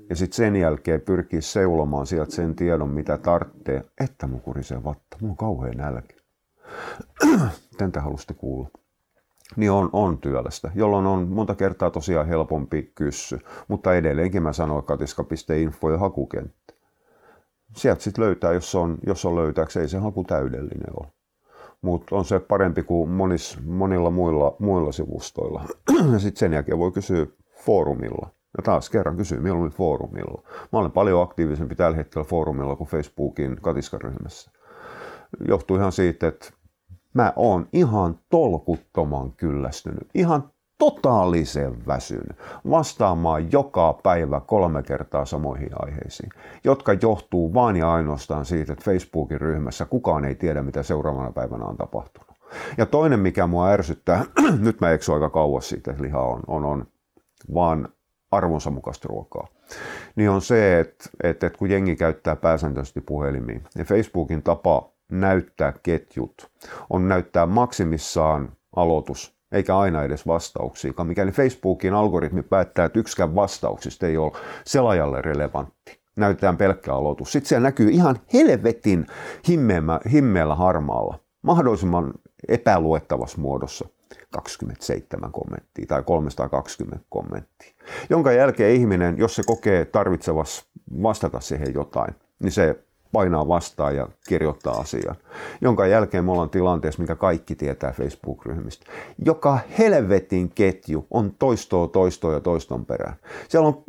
Ja 0.09 0.15
sitten 0.15 0.35
sen 0.35 0.55
jälkeen 0.55 1.01
pyrkii 1.01 1.41
seulomaan 1.41 2.07
sieltä 2.07 2.31
sen 2.31 2.55
tiedon, 2.55 2.89
mitä 2.89 3.17
tarvitsee, 3.17 3.83
että 4.01 4.27
mun 4.27 4.41
kurisee 4.41 4.83
vatta. 4.83 5.17
Mulla 5.21 5.31
on 5.31 5.37
kauhean 5.37 5.77
nälkä. 5.77 6.15
Täntä 7.77 8.01
halusitte 8.01 8.33
kuulla 8.33 8.69
niin 9.55 9.71
on, 9.71 9.89
on 9.93 10.17
työlästä, 10.17 10.71
jolloin 10.75 11.05
on 11.05 11.27
monta 11.27 11.55
kertaa 11.55 11.89
tosiaan 11.89 12.27
helpompi 12.27 12.91
kyssy. 12.95 13.39
Mutta 13.67 13.95
edelleenkin 13.95 14.43
mä 14.43 14.53
sanoin 14.53 14.85
katiska.info 14.85 15.91
ja 15.91 15.97
hakukenttä. 15.97 16.73
Sieltä 17.75 18.03
sitten 18.03 18.23
löytää, 18.23 18.53
jos 18.53 18.75
on, 18.75 18.97
jos 19.05 19.25
on 19.25 19.35
löytääkseen, 19.35 19.81
ei 19.81 19.89
se 19.89 19.97
haku 19.97 20.23
täydellinen 20.23 20.99
ole. 20.99 21.07
Mutta 21.81 22.15
on 22.15 22.25
se 22.25 22.39
parempi 22.39 22.83
kuin 22.83 23.09
monis, 23.09 23.57
monilla 23.65 24.09
muilla, 24.09 24.55
muilla 24.59 24.91
sivustoilla. 24.91 25.63
sitten 26.17 26.39
sen 26.39 26.53
jälkeen 26.53 26.79
voi 26.79 26.91
kysyä 26.91 27.27
foorumilla. 27.65 28.29
Ja 28.57 28.63
taas 28.63 28.89
kerran 28.89 29.17
kysyy 29.17 29.39
mieluummin 29.39 29.71
foorumilla. 29.71 30.43
Mä 30.71 30.79
olen 30.79 30.91
paljon 30.91 31.21
aktiivisempi 31.21 31.75
tällä 31.75 31.97
hetkellä 31.97 32.25
foorumilla 32.25 32.75
kuin 32.75 32.87
Facebookin 32.87 33.57
katiskaryhmässä. 33.61 34.51
Johtuu 35.47 35.77
ihan 35.77 35.91
siitä, 35.91 36.27
että 36.27 36.51
mä 37.15 37.33
oon 37.35 37.67
ihan 37.73 38.19
tolkuttoman 38.29 39.31
kyllästynyt, 39.31 40.09
ihan 40.13 40.49
totaalisen 40.77 41.87
väsynyt. 41.87 42.37
Vastaamaan 42.69 43.51
joka 43.51 43.99
päivä 44.03 44.39
kolme 44.39 44.83
kertaa 44.83 45.25
samoihin 45.25 45.69
aiheisiin, 45.75 46.29
jotka 46.63 46.93
johtuu 47.01 47.53
vain 47.53 47.75
ja 47.75 47.93
ainoastaan 47.93 48.45
siitä, 48.45 48.73
että 48.73 48.85
Facebookin 48.85 49.41
ryhmässä 49.41 49.85
kukaan 49.85 50.25
ei 50.25 50.35
tiedä, 50.35 50.61
mitä 50.61 50.83
seuraavana 50.83 51.31
päivänä 51.31 51.65
on 51.65 51.77
tapahtunut. 51.77 52.35
Ja 52.77 52.85
toinen, 52.85 53.19
mikä 53.19 53.47
mua 53.47 53.69
ärsyttää, 53.69 54.25
nyt 54.65 54.81
mä 54.81 54.91
eksyn 54.91 55.15
aika 55.15 55.29
kauas 55.29 55.69
siitä, 55.69 55.91
että 55.91 56.03
liha 56.03 56.21
on, 56.21 56.41
on, 56.47 56.65
on 56.65 56.87
vaan 57.53 57.89
arvonsa 58.31 58.71
mukaista 58.71 59.07
ruokaa, 59.07 59.47
niin 60.15 60.29
on 60.29 60.41
se, 60.41 60.79
että, 60.79 61.09
että, 61.23 61.47
että 61.47 61.59
kun 61.59 61.69
jengi 61.69 61.95
käyttää 61.95 62.35
pääsääntöisesti 62.35 63.01
puhelimia, 63.01 63.59
niin 63.75 63.85
Facebookin 63.85 64.43
tapa 64.43 64.94
näyttää 65.11 65.73
ketjut, 65.83 66.51
on 66.89 67.07
näyttää 67.07 67.45
maksimissaan 67.45 68.51
aloitus, 68.75 69.35
eikä 69.51 69.77
aina 69.77 70.03
edes 70.03 70.27
vastauksia, 70.27 70.93
mikäli 71.03 71.31
Facebookin 71.31 71.93
algoritmi 71.93 72.43
päättää, 72.43 72.85
että 72.85 72.99
yksikään 72.99 73.35
vastauksista 73.35 74.07
ei 74.07 74.17
ole 74.17 74.31
selajalle 74.65 75.21
relevantti. 75.21 75.99
Näytetään 76.15 76.57
pelkkä 76.57 76.93
aloitus. 76.93 77.31
Sitten 77.31 77.49
siellä 77.49 77.67
näkyy 77.67 77.89
ihan 77.89 78.19
helvetin 78.33 79.07
himmeellä, 80.11 80.55
harmaalla, 80.55 81.19
mahdollisimman 81.41 82.13
epäluettavassa 82.47 83.41
muodossa. 83.41 83.87
27 84.31 85.31
kommenttia 85.31 85.85
tai 85.87 86.03
320 86.03 87.05
kommenttia, 87.09 87.73
jonka 88.09 88.31
jälkeen 88.31 88.75
ihminen, 88.75 89.17
jos 89.17 89.35
se 89.35 89.43
kokee 89.45 89.85
tarvitsevassa 89.85 90.65
vastata 91.03 91.39
siihen 91.39 91.73
jotain, 91.73 92.15
niin 92.39 92.51
se 92.51 92.85
painaa 93.15 93.47
vastaan 93.47 93.95
ja 93.95 94.07
kirjoittaa 94.27 94.73
asian. 94.73 95.15
Jonka 95.61 95.87
jälkeen 95.87 96.25
me 96.25 96.31
ollaan 96.31 96.49
tilanteessa, 96.49 97.01
mikä 97.01 97.15
kaikki 97.15 97.55
tietää 97.55 97.91
Facebook-ryhmistä. 97.91 98.85
Joka 99.25 99.59
helvetin 99.79 100.51
ketju 100.55 101.07
on 101.11 101.31
toistoa, 101.39 101.87
toistoa 101.87 102.33
ja 102.33 102.39
toiston 102.39 102.85
perään. 102.85 103.15
Siellä 103.49 103.67
on 103.67 103.83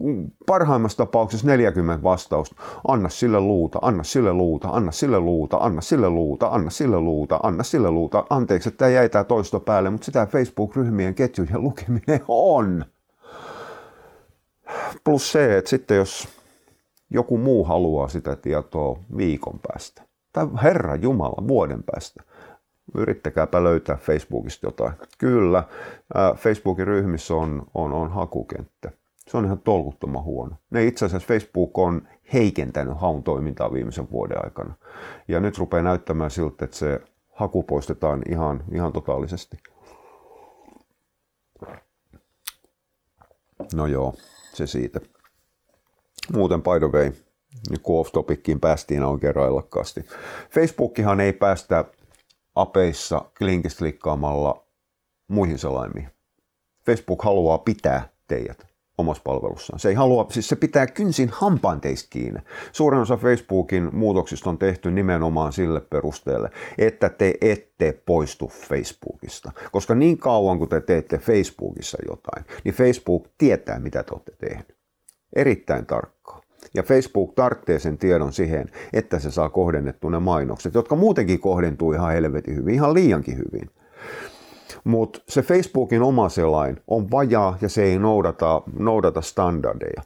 parhaimmassa 0.47 0.99
tapauksessa 0.99 1.47
40 1.47 2.03
vastausta. 2.03 2.57
Anna 2.89 3.09
sille 3.09 3.41
luuta, 3.41 3.79
anna 3.83 4.03
sille 4.03 4.33
luuta, 4.33 4.69
anna 4.69 4.93
sille 4.93 5.21
luuta, 5.21 5.59
anna 5.59 5.81
sille 5.81 6.11
luuta, 6.11 6.47
anna 6.47 6.71
sille 6.71 7.01
luuta, 7.01 7.41
anna 7.43 7.63
sille 7.63 7.91
luuta. 7.91 8.25
Anteeksi, 8.31 8.69
että 8.69 8.79
tämä 8.79 8.91
jäi 8.91 9.09
tämä 9.09 9.25
toisto 9.25 9.61
päälle, 9.61 9.91
mutta 9.91 10.05
sitä 10.05 10.27
Facebook-ryhmien 10.27 11.15
ketjujen 11.15 11.63
lukeminen 11.63 12.21
on. 12.29 12.85
Plus 15.05 15.33
se, 15.33 15.59
että 15.59 15.71
sitten 15.71 15.97
jos 15.97 16.29
joku 17.11 17.39
muu 17.39 17.65
haluaa 17.65 18.09
sitä 18.09 18.37
tietoa 18.37 18.99
viikon 19.17 19.61
päästä. 19.69 20.03
Tai 20.33 20.47
Herra 20.63 20.95
Jumala, 20.95 21.49
vuoden 21.49 21.83
päästä. 21.83 22.23
Yrittäkääpä 22.95 23.65
löytää 23.65 23.97
Facebookista 23.97 24.67
jotain. 24.67 24.93
Kyllä, 25.19 25.65
Facebookin 26.37 26.87
ryhmissä 26.87 27.35
on, 27.35 27.67
on, 27.75 27.93
on 27.93 28.11
hakukenttä. 28.11 28.91
Se 29.29 29.37
on 29.37 29.45
ihan 29.45 29.59
tolkuttoman 29.59 30.25
huono. 30.25 30.57
Ne 30.71 30.85
itse 30.85 31.05
asiassa 31.05 31.29
Facebook 31.29 31.79
on 31.79 32.09
heikentänyt 32.33 33.01
haun 33.01 33.23
toimintaa 33.23 33.73
viimeisen 33.73 34.11
vuoden 34.11 34.45
aikana. 34.45 34.75
Ja 35.29 35.41
nyt 35.41 35.59
rupeaa 35.59 35.83
näyttämään 35.83 36.31
siltä, 36.31 36.65
että 36.65 36.77
se 36.77 37.01
haku 37.33 37.63
poistetaan 37.63 38.23
ihan, 38.31 38.65
ihan 38.73 38.93
totaalisesti. 38.93 39.57
No 43.75 43.87
joo, 43.87 44.15
se 44.53 44.67
siitä. 44.67 45.01
Muuten 46.33 46.63
by 46.63 46.79
the 46.79 46.99
way, 46.99 47.13
niin 47.71 47.81
kun 47.83 48.01
off 48.01 48.13
topickiin 48.13 48.61
päästiin 48.61 49.03
oikein 49.03 49.35
railakkaasti. 49.35 50.05
Facebookihan 50.51 51.21
ei 51.21 51.33
päästä 51.33 51.85
apeissa 52.55 53.25
linkistä 53.41 53.79
klikkaamalla 53.79 54.67
muihin 55.29 55.59
selaimiin. 55.59 56.09
Facebook 56.87 57.23
haluaa 57.23 57.59
pitää 57.59 58.09
teidät 58.29 58.67
omassa 58.99 59.23
palvelussaan. 59.23 59.79
Se 59.79 59.89
ei 59.89 59.95
halua, 59.95 60.27
siis 60.31 60.49
se 60.49 60.57
pitää 60.57 60.87
kynsin 60.87 61.29
hampaan 61.33 61.81
teistä 61.81 62.09
kiinni. 62.11 62.41
Suurin 62.73 63.01
osa 63.01 63.17
Facebookin 63.17 63.89
muutoksista 63.93 64.51
on 64.51 64.59
tehty 64.59 64.91
nimenomaan 64.91 65.53
sille 65.53 65.81
perusteelle, 65.81 66.51
että 66.79 67.09
te 67.09 67.35
ette 67.41 68.03
poistu 68.07 68.49
Facebookista. 68.49 69.53
Koska 69.73 69.95
niin 69.95 70.19
kauan 70.19 70.59
kuin 70.59 70.71
te 70.71 70.81
teette 70.81 71.19
Facebookissa 71.19 71.99
jotain, 72.09 72.47
niin 72.65 72.75
Facebook 72.75 73.29
tietää, 73.39 73.79
mitä 73.79 74.03
te 74.03 74.15
olette 74.15 74.33
tehneet. 74.39 74.76
Erittäin 75.37 75.87
tarkkaan. 75.87 76.43
Ja 76.75 76.83
Facebook 76.83 77.35
tarvitsee 77.35 77.79
sen 77.79 77.99
tiedon 77.99 78.33
siihen, 78.33 78.67
että 78.93 79.19
se 79.19 79.31
saa 79.31 79.49
kohdennettua 79.49 80.11
ne 80.11 80.19
mainokset, 80.19 80.75
jotka 80.75 80.97
muutenkin 80.97 81.41
kohdentuu 81.41 81.93
ihan 81.93 82.13
helvetin 82.13 82.57
hyvin, 82.57 82.75
ihan 82.75 82.95
liiankin 82.95 83.37
hyvin. 83.37 83.71
Mutta 84.85 85.21
se 85.29 85.43
Facebookin 85.43 86.03
oma 86.03 86.29
selain 86.29 86.81
on 86.87 87.11
vajaa 87.11 87.59
ja 87.61 87.69
se 87.69 87.83
ei 87.83 87.99
noudata, 87.99 88.63
noudata 88.79 89.21
standardeja. 89.21 90.03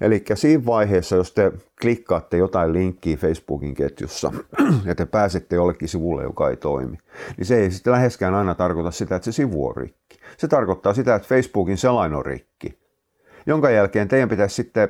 Eli 0.00 0.24
siinä 0.34 0.66
vaiheessa, 0.66 1.16
jos 1.16 1.32
te 1.32 1.52
klikkaatte 1.80 2.36
jotain 2.36 2.72
linkkiä 2.72 3.16
Facebookin 3.16 3.74
ketjussa 3.74 4.32
ja 4.86 4.94
te 4.94 5.06
pääsette 5.06 5.56
jollekin 5.56 5.88
sivulle, 5.88 6.22
joka 6.22 6.50
ei 6.50 6.56
toimi, 6.56 6.98
niin 7.36 7.46
se 7.46 7.58
ei 7.58 7.70
sitten 7.70 7.92
läheskään 7.92 8.34
aina 8.34 8.54
tarkoita 8.54 8.90
sitä, 8.90 9.16
että 9.16 9.24
se 9.24 9.32
sivu 9.32 9.66
on 9.66 9.76
rikki. 9.76 10.18
Se 10.36 10.48
tarkoittaa 10.48 10.94
sitä, 10.94 11.14
että 11.14 11.28
Facebookin 11.28 11.76
selain 11.76 12.14
on 12.14 12.26
rikki, 12.26 12.81
jonka 13.46 13.70
jälkeen 13.70 14.08
teidän 14.08 14.28
pitäisi 14.28 14.54
sitten 14.54 14.88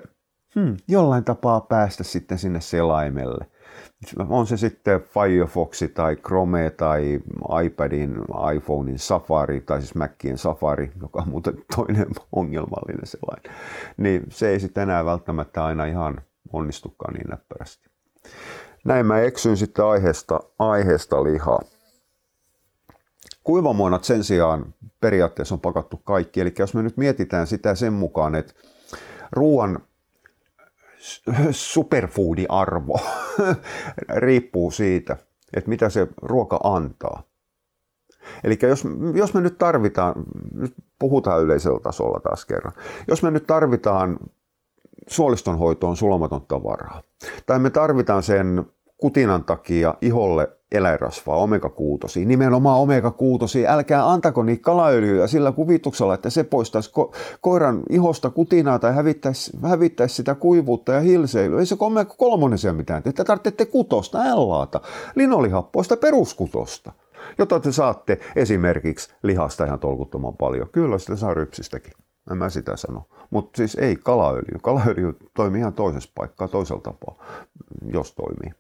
hmm, 0.54 0.76
jollain 0.88 1.24
tapaa 1.24 1.60
päästä 1.60 2.04
sitten 2.04 2.38
sinne 2.38 2.60
selaimelle 2.60 3.46
on 4.28 4.46
se 4.46 4.56
sitten 4.56 5.00
Firefox 5.00 5.82
tai 5.94 6.16
Chrome 6.16 6.70
tai 6.70 7.20
iPadin, 7.64 8.14
iPhonein 8.56 8.98
Safari 8.98 9.60
tai 9.60 9.80
siis 9.80 9.94
Macien 9.94 10.38
Safari, 10.38 10.92
joka 11.00 11.22
on 11.22 11.28
muuten 11.28 11.54
toinen 11.76 12.06
ongelmallinen 12.32 13.06
sellainen, 13.06 13.52
niin 13.96 14.22
se 14.28 14.48
ei 14.48 14.60
sitten 14.60 14.82
enää 14.82 15.04
välttämättä 15.04 15.64
aina 15.64 15.84
ihan 15.84 16.20
onnistukaan 16.52 17.14
niin 17.14 17.28
näppärästi. 17.28 17.88
Näin 18.84 19.06
mä 19.06 19.20
eksyin 19.20 19.56
sitten 19.56 19.84
aiheesta, 19.84 20.40
aiheesta 20.58 21.24
lihaa. 21.24 21.60
Kuivamuonat 23.44 24.04
sen 24.04 24.24
sijaan 24.24 24.74
periaatteessa 25.00 25.54
on 25.54 25.60
pakattu 25.60 25.96
kaikki. 25.96 26.40
Eli 26.40 26.54
jos 26.58 26.74
me 26.74 26.82
nyt 26.82 26.96
mietitään 26.96 27.46
sitä 27.46 27.74
sen 27.74 27.92
mukaan, 27.92 28.34
että 28.34 28.54
ruoan 29.32 29.78
superfoodi-arvo 31.50 32.98
riippuu 34.16 34.70
siitä, 34.70 35.16
että 35.56 35.70
mitä 35.70 35.88
se 35.88 36.08
ruoka 36.22 36.60
antaa. 36.64 37.22
Eli 38.44 38.58
jos, 38.62 38.84
jos 39.14 39.34
me 39.34 39.40
nyt 39.40 39.58
tarvitaan, 39.58 40.14
nyt 40.54 40.74
puhutaan 40.98 41.42
yleisellä 41.42 41.80
tasolla 41.80 42.20
taas 42.20 42.44
kerran, 42.44 42.72
jos 43.08 43.22
me 43.22 43.30
nyt 43.30 43.46
tarvitaan 43.46 44.18
suolistonhoitoon 45.08 45.96
sulamaton 45.96 46.46
tavaraa, 46.46 47.02
tai 47.46 47.58
me 47.58 47.70
tarvitaan 47.70 48.22
sen 48.22 48.64
kutinan 48.96 49.44
takia 49.44 49.94
iholle 50.00 50.48
eläinrasvaa, 50.72 51.36
omega-6, 51.36 52.26
nimenomaan 52.26 52.80
omega-6, 52.80 53.68
älkää 53.68 54.10
antako 54.10 54.42
niitä 54.42 54.62
kalaöljyjä 54.62 55.26
sillä 55.26 55.52
kuvituksella, 55.52 56.14
että 56.14 56.30
se 56.30 56.44
poistaisi 56.44 56.90
ko- 56.90 57.14
koiran 57.40 57.82
ihosta 57.90 58.30
kutinaa 58.30 58.78
tai 58.78 58.94
hävittäisi, 58.94 59.58
hävittäisi 59.62 60.14
sitä 60.14 60.34
kuivuutta 60.34 60.92
ja 60.92 61.00
hilseilyä. 61.00 61.60
Ei 61.60 61.66
se 61.66 61.74
omega-3 61.74 62.56
siellä 62.56 62.76
mitään, 62.76 63.02
te 63.02 63.24
tarvitsette 63.24 63.66
kutosta, 63.66 64.22
ällaata, 64.22 64.80
linolihappoista 65.14 65.96
peruskutosta 65.96 66.92
jota 67.38 67.60
te 67.60 67.72
saatte 67.72 68.20
esimerkiksi 68.36 69.14
lihasta 69.22 69.64
ihan 69.64 69.78
tolkuttoman 69.78 70.36
paljon. 70.36 70.68
Kyllä 70.72 70.98
sitä 70.98 71.16
saa 71.16 71.34
rypsistäkin, 71.34 71.92
en 72.30 72.38
mä 72.38 72.48
sitä 72.48 72.76
sano. 72.76 73.08
Mutta 73.30 73.56
siis 73.56 73.74
ei 73.74 73.96
kalaöljy. 73.96 74.58
Kalaöljy 74.62 75.16
toimii 75.34 75.60
ihan 75.60 75.72
toisessa 75.72 76.10
paikkaa, 76.14 76.48
toisella 76.48 76.82
tapaa, 76.82 77.24
jos 77.92 78.14
toimii. 78.14 78.52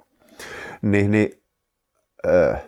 Niin, 0.82 1.10
niin 1.10 1.41
Äh, 2.26 2.62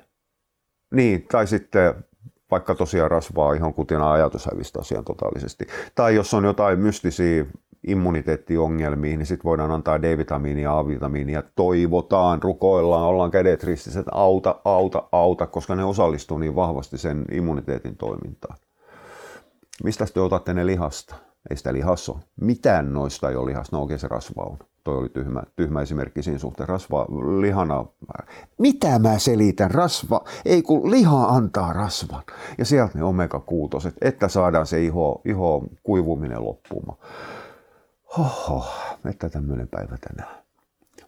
niin, 0.94 1.26
tai 1.32 1.46
sitten 1.46 2.04
vaikka 2.50 2.74
tosiaan 2.74 3.10
rasvaa 3.10 3.54
ihan 3.54 3.74
kutina 3.74 4.12
ajatus 4.12 4.46
hävistä 4.52 4.80
asian 4.80 5.04
totaalisesti. 5.04 5.66
Tai 5.94 6.14
jos 6.14 6.34
on 6.34 6.44
jotain 6.44 6.78
mystisiä 6.78 7.46
immuniteettiongelmia, 7.86 9.16
niin 9.16 9.26
sitten 9.26 9.44
voidaan 9.44 9.70
antaa 9.70 10.02
D-vitamiinia, 10.02 10.78
A-vitamiinia, 10.78 11.42
toivotaan, 11.56 12.42
rukoillaan, 12.42 13.02
ollaan 13.02 13.30
kädet 13.30 13.64
ristissä, 13.64 14.00
että 14.00 14.12
auta, 14.14 14.60
auta, 14.64 15.08
auta, 15.12 15.46
koska 15.46 15.74
ne 15.74 15.84
osallistuu 15.84 16.38
niin 16.38 16.54
vahvasti 16.54 16.98
sen 16.98 17.24
immuniteetin 17.32 17.96
toimintaan. 17.96 18.58
Mistä 19.84 20.06
te 20.14 20.20
otatte 20.20 20.54
ne 20.54 20.66
lihasta? 20.66 21.14
Ei 21.50 21.56
sitä 21.56 21.72
lihassa 21.72 22.12
ole. 22.12 22.20
Mitään 22.40 22.92
noista 22.92 23.30
ei 23.30 23.36
ole 23.36 23.50
lihasta, 23.50 23.76
no 23.76 23.82
oikein 23.82 24.00
se 24.00 24.08
rasva 24.08 24.42
on 24.42 24.58
toi 24.84 24.96
oli 24.96 25.08
tyhmä, 25.08 25.42
tyhmä 25.56 25.82
esimerkki 25.82 26.22
siinä 26.22 26.38
suhteen. 26.38 26.68
Rasva 26.68 27.06
lihana. 27.40 27.84
Mitä 28.58 28.98
mä 28.98 29.18
selitän? 29.18 29.70
Rasva. 29.70 30.24
Ei 30.44 30.62
kun 30.62 30.90
liha 30.90 31.24
antaa 31.24 31.72
rasvan. 31.72 32.22
Ja 32.58 32.64
sieltä 32.64 32.98
ne 32.98 33.04
omega-6, 33.04 33.92
että 34.00 34.28
saadaan 34.28 34.66
se 34.66 34.82
iho, 34.82 35.22
iho 35.24 35.64
kuivuminen 35.82 36.44
loppumaan. 36.44 36.98
Hoho, 38.18 38.64
että 39.10 39.28
tämmöinen 39.28 39.68
päivä 39.68 39.96
tänään. 39.96 40.44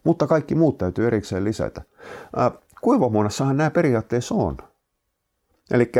Mutta 0.03 0.27
kaikki 0.27 0.55
muut 0.55 0.77
täytyy 0.77 1.07
erikseen 1.07 1.43
lisätä. 1.43 1.81
Äh, 2.39 2.51
kuivamuonassahan 2.81 3.57
nämä 3.57 3.71
periaatteessa 3.71 4.35
on. 4.35 4.57
Eli 5.71 5.91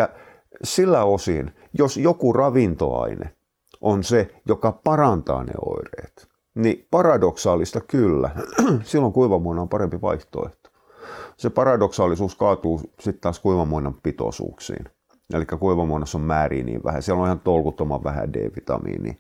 sillä 0.64 1.04
osin, 1.04 1.56
jos 1.74 1.98
joku 1.98 2.34
ravintoaine 2.34 3.37
on 3.82 4.04
se, 4.04 4.32
joka 4.48 4.72
parantaa 4.72 5.44
ne 5.44 5.54
oireet, 5.66 6.28
niin 6.56 6.88
paradoksaalista 6.92 7.82
kyllä. 7.82 8.30
Silloin 8.84 9.14
kuivamuona 9.14 9.62
on 9.62 9.70
parempi 9.70 10.02
vaihtoehto. 10.02 10.70
Se 11.38 11.50
paradoksaalisuus 11.50 12.36
kaatuu 12.36 12.82
sitten 13.00 13.22
taas 13.22 13.40
kuivamuonan 13.40 13.94
pitoisuuksiin. 13.94 14.86
Eli 15.34 15.46
kuivamuonassa 15.46 16.18
on 16.18 16.24
määriä 16.24 16.64
niin 16.64 16.84
vähän. 16.84 17.02
Siellä 17.02 17.22
on 17.22 17.28
ihan 17.28 17.40
tolkuttoman 17.40 18.04
vähän 18.04 18.34
D-vitamiinia. 18.34 19.14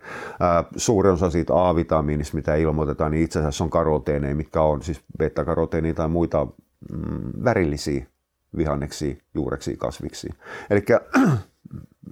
suurin 0.76 1.14
osa 1.14 1.30
siitä 1.30 1.68
A-vitamiinista, 1.68 2.38
mitä 2.38 2.56
ilmoitetaan, 2.56 3.12
niin 3.12 3.24
itse 3.24 3.40
asiassa 3.40 3.64
on 3.64 3.70
karoteeneja, 3.70 4.36
mitkä 4.36 4.62
on 4.62 4.82
siis 4.82 5.02
beta-karoteenia 5.20 5.94
tai 5.94 6.08
muita 6.08 6.48
mm, 6.92 7.44
värillisiä 7.44 8.06
vihanneksia, 8.58 9.16
juureksia, 9.34 9.78
kasviksi. 9.78 10.30
Eli 10.70 10.86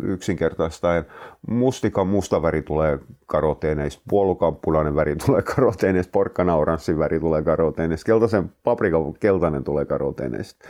yksinkertaistaen 0.02 1.06
mustikan 1.48 2.08
musta 2.08 2.42
väri 2.42 2.62
tulee 2.62 3.00
karoteeneista, 3.26 4.02
puolukan 4.10 4.56
punainen 4.56 4.96
väri 4.96 5.16
tulee 5.16 5.42
karoteeneista, 5.42 6.12
porkkana 6.12 6.56
oranssi 6.56 6.98
väri 6.98 7.20
tulee 7.20 7.44
karoteeneista, 7.44 8.06
keltaisen 8.06 8.52
paprikan 8.64 9.14
keltainen 9.14 9.64
tulee 9.64 9.86
karoteeneista. 9.86 10.68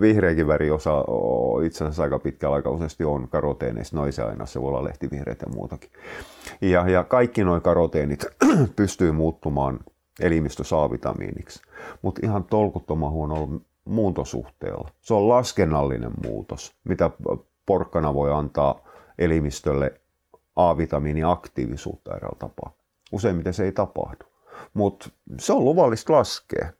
Vihreäkin 0.00 0.46
väri 0.46 0.70
osa 0.70 1.04
itse 1.64 1.84
asiassa 1.84 2.02
aika 2.02 2.18
pitkällä 2.18 2.56
aika 2.56 2.70
useasti 2.70 3.04
on 3.04 3.28
karoteeneista, 3.28 3.96
no 3.96 4.06
ei 4.06 4.12
se 4.12 4.22
aina, 4.22 4.46
se 4.46 4.60
voi 4.60 4.68
olla 4.68 4.84
lehtivihreät 4.84 5.40
ja 5.42 5.48
muutakin. 5.54 5.90
Ja, 6.60 6.88
ja 6.88 7.04
kaikki 7.04 7.44
nuo 7.44 7.60
karoteenit 7.60 8.24
pystyy 8.76 9.12
muuttumaan 9.12 9.80
elimistö 10.20 10.62
vitamiiniksi, 10.92 11.62
mutta 12.02 12.20
ihan 12.24 12.44
tolkuttoman 12.44 13.10
huono 13.10 13.48
muuntosuhteella. 13.84 14.88
Se 15.00 15.14
on 15.14 15.28
laskennallinen 15.28 16.12
muutos, 16.24 16.74
mitä 16.84 17.10
porkkana 17.70 18.14
voi 18.14 18.32
antaa 18.32 18.88
elimistölle 19.18 20.00
A-vitamiiniaktiivisuutta 20.56 22.16
eräällä 22.16 22.38
tapaa. 22.38 22.72
Useimmiten 23.12 23.54
se 23.54 23.64
ei 23.64 23.72
tapahdu, 23.72 24.24
mutta 24.74 25.10
se 25.38 25.52
on 25.52 25.64
luvallista 25.64 26.12
laskea. 26.12 26.72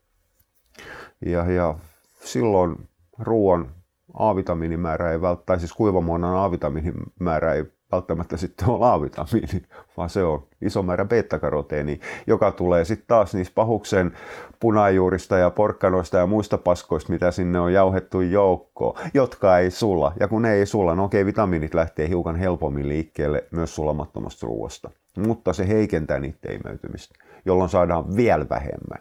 Ja, 1.27 1.51
ja 1.51 1.79
silloin 2.25 2.89
ruoan 3.19 3.75
A-vitamiinimäärä 4.15 5.13
ei 5.13 5.21
välttämättä, 5.21 5.59
siis 5.59 5.73
kuivamuonan 5.73 6.37
A-vitamiinimäärä 6.37 7.55
ei 7.55 7.65
välttämättä 7.93 8.37
sitten 8.37 8.69
ole 8.69 8.87
A-vitamiini, 8.87 9.63
vaan 9.97 10.11
se 10.11 10.25
on 10.25 10.47
iso 10.63 10.83
määrä 10.83 11.05
beta-karoteeni, 11.05 12.01
joka 12.27 12.53
tulee 12.53 12.85
sitten 12.85 13.07
taas 13.07 13.35
niistä 13.35 13.55
pahuksen 13.55 14.13
punajuurista 14.61 15.39
ja 15.39 15.51
porkkanoista 15.51 16.17
ja 16.17 16.27
muista 16.27 16.59
paskoista, 16.59 17.13
mitä 17.13 17.31
sinne 17.31 17.61
on 17.61 17.73
jauhettu 17.73 18.21
joukkoon, 18.21 18.99
jotka 19.15 19.59
ei 19.59 19.71
sulla. 19.71 20.13
Ja 20.21 20.29
kun 20.29 20.43
ne 20.43 20.53
ei 20.53 20.67
sulla, 20.67 20.95
no 20.95 21.05
okei, 21.05 21.27
vitamiinit 21.27 21.75
lähtee 21.75 22.09
hiukan 22.09 22.37
helpommin 22.37 22.89
liikkeelle 22.89 23.45
myös 23.51 23.75
sulamattomasta 23.75 24.47
ruoasta, 24.47 24.91
mutta 25.17 25.53
se 25.53 25.69
heikentää 25.69 26.19
niiden 26.19 26.61
imeytymistä, 26.61 27.15
jolloin 27.45 27.71
saadaan 27.71 28.17
vielä 28.17 28.47
vähemmän. 28.51 28.99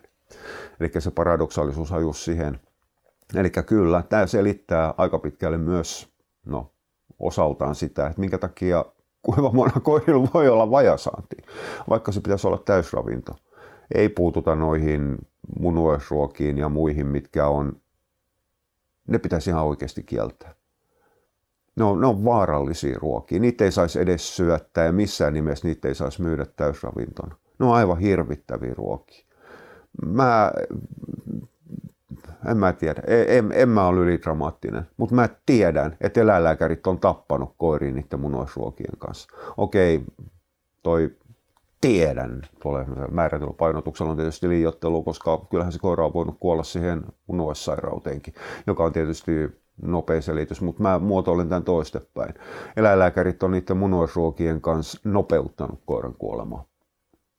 Eli 0.80 0.92
se 1.00 1.12
paradoksaalisuus 1.12 1.92
just 2.02 2.20
siihen. 2.20 2.60
Eli 3.36 3.50
kyllä, 3.50 4.04
tämä 4.10 4.28
selittää 4.28 4.94
aika 4.98 5.20
pitkälle 5.20 5.58
myös 5.58 6.10
no, 6.46 6.72
osaltaan 7.20 7.76
sitä, 7.76 8.08
että 8.08 8.20
minkä 8.20 8.38
takia 8.38 8.86
kuivamuonakoirilla 9.22 10.28
voi 10.34 10.50
olla 10.50 10.72
vajasaanti, 10.72 11.36
vaikka 11.90 12.12
se 12.12 12.22
pitäisi 12.22 12.48
olla 12.48 12.58
täysravinto. 12.66 13.36
Ei 13.96 14.10
puututa 14.10 14.56
noihin 14.56 15.18
munuaisruokiin 15.60 16.58
ja 16.58 16.70
muihin, 16.70 17.08
mitkä 17.08 17.48
on, 17.48 17.82
ne 19.08 19.18
pitäisi 19.18 19.50
ihan 19.50 19.66
oikeasti 19.66 20.04
kieltää. 20.04 20.56
Ne 21.76 21.84
on, 21.84 22.02
ne 22.02 22.08
on 22.08 22.26
vaarallisia 22.26 23.00
ruokia. 23.00 23.40
Niitä 23.40 23.64
ei 23.64 23.72
saisi 23.72 24.00
edes 24.00 24.36
syöttää 24.36 24.86
ja 24.86 24.92
missään 24.92 25.34
nimessä 25.34 25.68
niitä 25.68 25.88
ei 25.88 25.96
saisi 25.96 26.22
myydä 26.22 26.46
täysravintona. 26.56 27.36
Ne 27.60 27.66
on 27.66 27.74
aivan 27.74 28.00
hirvittäviä 28.00 28.74
ruokia. 28.74 29.26
Mä 30.06 30.52
en 32.50 32.58
mä 32.58 32.74
tiedä, 32.74 33.02
e, 33.08 33.38
en, 33.38 33.52
en 33.56 33.70
mä 33.70 33.88
ole 33.88 34.00
ylidramaattinen, 34.00 34.88
mutta 34.98 35.16
mä 35.16 35.30
tiedän, 35.46 35.98
että 36.02 36.22
eläinlääkärit 36.22 36.88
on 36.88 37.00
tappanut 37.00 37.54
koiriin 37.58 37.96
niiden 37.96 38.20
munoisruokien 38.20 38.98
kanssa. 38.98 39.30
Okei, 39.58 40.04
toi 40.84 41.12
tiedän. 41.82 42.42
Määrätyllä 43.12 43.54
painotuksella 43.54 44.12
on 44.12 44.18
tietysti 44.18 44.50
liiottelu, 44.50 45.04
koska 45.04 45.46
kyllähän 45.50 45.74
se 45.74 45.80
koira 45.80 46.06
on 46.06 46.14
voinut 46.14 46.38
kuolla 46.40 46.64
siihen 46.64 47.04
munuaissairauteenkin, 47.28 48.34
joka 48.68 48.84
on 48.84 48.94
tietysti 48.94 49.32
nopea 49.82 50.22
selitys, 50.22 50.62
mutta 50.62 50.84
mä 50.84 51.00
muotoilen 51.00 51.50
tämän 51.50 51.64
toistepäin. 51.64 52.34
Eläinlääkärit 52.78 53.44
on 53.44 53.52
niiden 53.52 53.78
munuaisruokien 53.78 54.62
kanssa 54.62 55.00
nopeuttanut 55.04 55.80
koiran 55.86 56.14
kuolemaa. 56.14 56.69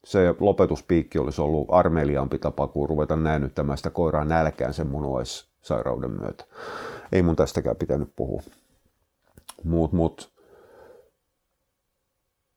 Se 0.05 0.35
lopetuspiikki 0.41 1.19
olisi 1.19 1.41
ollut 1.41 1.69
armeliaampi 1.71 2.39
tapa 2.39 2.67
kuin 2.67 2.89
ruveta 2.89 3.17
näännyttämään 3.17 3.79
sitä 3.79 3.91
koiraa 3.91 4.25
nälkään 4.25 4.75
sen 4.75 4.87
munuaissairauden 4.87 6.11
myötä. 6.11 6.45
Ei 7.13 7.23
mun 7.23 7.37
tästäkään 7.37 7.77
pitänyt 7.77 8.13
puhua. 8.17 8.43
Mut, 9.65 9.93
mut, 9.93 10.33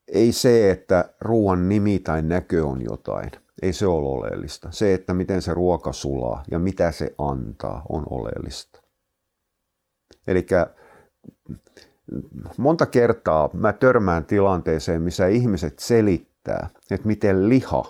ei 0.08 0.32
se, 0.32 0.72
että 0.72 1.14
ruoan 1.22 1.70
nimi 1.70 2.00
tai 2.00 2.22
näkö 2.22 2.66
on 2.66 2.82
jotain, 2.82 3.32
ei 3.62 3.74
se 3.74 3.88
ole 3.88 4.10
oleellista. 4.10 4.72
Se, 4.72 4.94
että 4.94 5.14
miten 5.14 5.42
se 5.42 5.54
ruoka 5.54 5.94
sulaa 5.94 6.44
ja 6.52 6.60
mitä 6.60 6.92
se 6.92 7.16
antaa, 7.18 7.82
on 7.90 8.04
oleellista. 8.10 8.82
Eli 10.28 10.46
monta 12.58 12.86
kertaa 12.86 13.50
mä 13.54 13.74
törmään 13.74 14.26
tilanteeseen, 14.26 15.02
missä 15.02 15.28
ihmiset 15.28 15.80
selittää, 15.80 16.33
että 16.92 17.08
miten 17.08 17.50
liha 17.50 17.84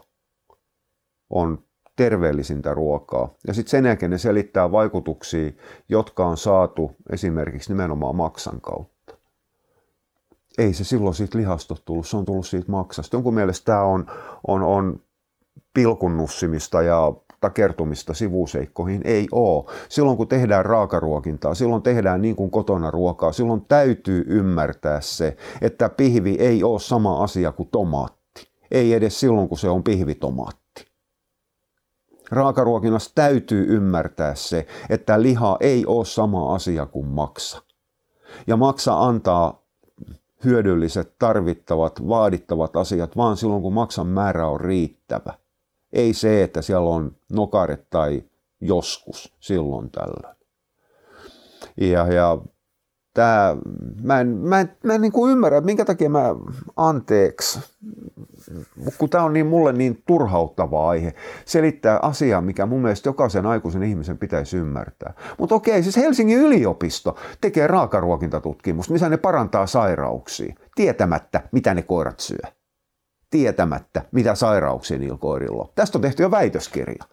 on 1.29 1.63
terveellisintä 1.95 2.73
ruokaa. 2.73 3.33
Ja 3.47 3.53
sitten 3.53 3.71
sen 3.71 3.85
jälkeen 3.85 4.11
ne 4.11 4.17
selittää 4.17 4.71
vaikutuksia, 4.71 5.51
jotka 5.89 6.25
on 6.25 6.37
saatu 6.37 6.95
esimerkiksi 7.09 7.71
nimenomaan 7.73 8.15
maksan 8.15 8.61
kautta 8.61 8.93
ei 10.57 10.73
se 10.73 10.83
silloin 10.83 11.15
siitä 11.15 11.37
lihasta 11.37 11.75
tullut, 11.85 12.07
se 12.07 12.17
on 12.17 12.25
tullut 12.25 12.47
siitä 12.47 12.71
maksasta. 12.71 13.15
Jonkun 13.15 13.33
mielestä 13.33 13.65
tämä 13.65 13.81
on, 13.81 14.05
on, 14.47 14.61
on 14.61 14.99
pilkunnussimista 15.73 16.81
ja 16.81 17.13
takertumista 17.39 18.13
sivuseikkoihin. 18.13 19.01
Ei 19.03 19.27
ole. 19.31 19.65
Silloin 19.89 20.17
kun 20.17 20.27
tehdään 20.27 20.65
raakaruokintaa, 20.65 21.55
silloin 21.55 21.81
tehdään 21.81 22.21
niin 22.21 22.35
kuin 22.35 22.51
kotona 22.51 22.91
ruokaa, 22.91 23.31
silloin 23.31 23.65
täytyy 23.65 24.23
ymmärtää 24.27 25.01
se, 25.01 25.37
että 25.61 25.89
pihvi 25.89 26.35
ei 26.39 26.63
ole 26.63 26.79
sama 26.79 27.23
asia 27.23 27.51
kuin 27.51 27.69
tomaatti. 27.69 28.22
Ei 28.73 28.93
edes 28.93 29.19
silloin, 29.19 29.49
kun 29.49 29.57
se 29.57 29.69
on 29.69 29.83
pihvitomaatti. 29.83 30.85
Raakaruokinnassa 32.31 33.11
täytyy 33.15 33.65
ymmärtää 33.69 34.35
se, 34.35 34.67
että 34.89 35.21
liha 35.21 35.57
ei 35.59 35.85
ole 35.85 36.05
sama 36.05 36.55
asia 36.55 36.85
kuin 36.85 37.05
maksa. 37.05 37.61
Ja 38.47 38.57
maksa 38.57 38.99
antaa 38.99 39.63
hyödylliset, 40.45 41.13
tarvittavat, 41.19 42.07
vaadittavat 42.07 42.77
asiat 42.77 43.17
vaan 43.17 43.37
silloin, 43.37 43.61
kun 43.61 43.73
maksan 43.73 44.07
määrä 44.07 44.47
on 44.47 44.59
riittävä. 44.59 45.33
Ei 45.93 46.13
se, 46.13 46.43
että 46.43 46.61
siellä 46.61 46.89
on 46.89 47.15
nokaret 47.31 47.89
tai 47.89 48.23
joskus 48.61 49.33
silloin 49.39 49.91
tällöin. 49.91 50.37
Ja, 51.81 52.13
ja 52.13 52.37
tää, 53.13 53.57
mä 54.03 54.19
en, 54.19 54.27
mä 54.27 54.59
en, 54.59 54.77
mä 54.83 54.93
en 54.93 55.01
niin 55.01 55.11
kuin 55.11 55.31
ymmärrä, 55.31 55.61
minkä 55.61 55.85
takia 55.85 56.09
mä 56.09 56.35
anteeksi, 56.75 57.59
kun 58.97 59.09
tämä 59.09 59.23
on 59.23 59.33
niin 59.33 59.45
mulle 59.45 59.73
niin 59.73 60.03
turhauttava 60.05 60.89
aihe, 60.89 61.13
selittää 61.45 61.99
asiaa, 62.01 62.41
mikä 62.41 62.65
mun 62.65 62.81
mielestä 62.81 63.09
jokaisen 63.09 63.45
aikuisen 63.45 63.83
ihmisen 63.83 64.17
pitäisi 64.17 64.57
ymmärtää. 64.57 65.13
Mutta 65.37 65.55
okei, 65.55 65.83
siis 65.83 65.97
Helsingin 65.97 66.39
yliopisto 66.39 67.15
tekee 67.41 67.67
raakaruokintatutkimusta, 67.67 68.93
missä 68.93 69.09
ne 69.09 69.17
parantaa 69.17 69.67
sairauksia, 69.67 70.55
tietämättä, 70.75 71.41
mitä 71.51 71.73
ne 71.73 71.81
koirat 71.81 72.19
syö. 72.19 72.51
Tietämättä, 73.29 74.01
mitä 74.11 74.35
sairauksia 74.35 74.99
niillä 74.99 75.17
koirilla 75.17 75.61
on. 75.61 75.69
Tästä 75.75 75.97
on 75.97 76.01
tehty 76.01 76.23
jo 76.23 76.31
väitöskirja 76.31 77.03